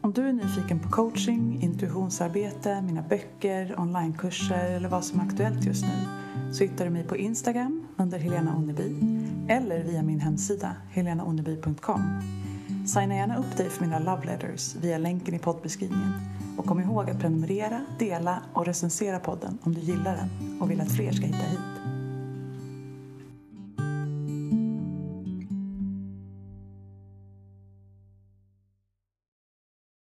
Om 0.09 0.15
du 0.15 0.29
är 0.29 0.33
nyfiken 0.33 0.79
på 0.79 0.89
coaching, 0.89 1.63
intuitionsarbete, 1.63 2.83
mina 2.83 3.03
böcker, 3.03 3.81
onlinekurser 3.81 4.71
eller 4.71 4.89
vad 4.89 5.05
som 5.05 5.21
är 5.21 5.25
aktuellt 5.25 5.65
just 5.65 5.83
nu 5.83 6.09
så 6.53 6.65
hittar 6.65 6.85
du 6.85 6.91
mig 6.91 7.05
på 7.05 7.17
Instagram 7.17 7.87
under 7.97 8.19
Helena 8.19 8.57
Onneby 8.57 8.97
eller 9.49 9.85
via 9.85 10.03
min 10.03 10.21
hemsida 10.21 10.77
helenaonneby.com. 10.91 12.21
Signa 12.87 13.15
gärna 13.15 13.39
upp 13.39 13.57
dig 13.57 13.71
för 13.71 13.85
mina 13.85 13.99
love 13.99 14.27
letters 14.27 14.77
via 14.77 14.99
länken 14.99 15.35
i 15.35 15.39
poddbeskrivningen 15.39 16.13
och 16.57 16.67
kom 16.67 16.81
ihåg 16.81 17.11
att 17.11 17.21
prenumerera, 17.21 17.85
dela 17.99 18.43
och 18.53 18.67
recensera 18.67 19.19
podden 19.19 19.59
om 19.63 19.75
du 19.75 19.81
gillar 19.81 20.17
den 20.17 20.59
och 20.61 20.71
vill 20.71 20.81
att 20.81 20.93
fler 20.93 21.13
ska 21.13 21.27
hitta 21.27 21.47
hit. 21.47 21.78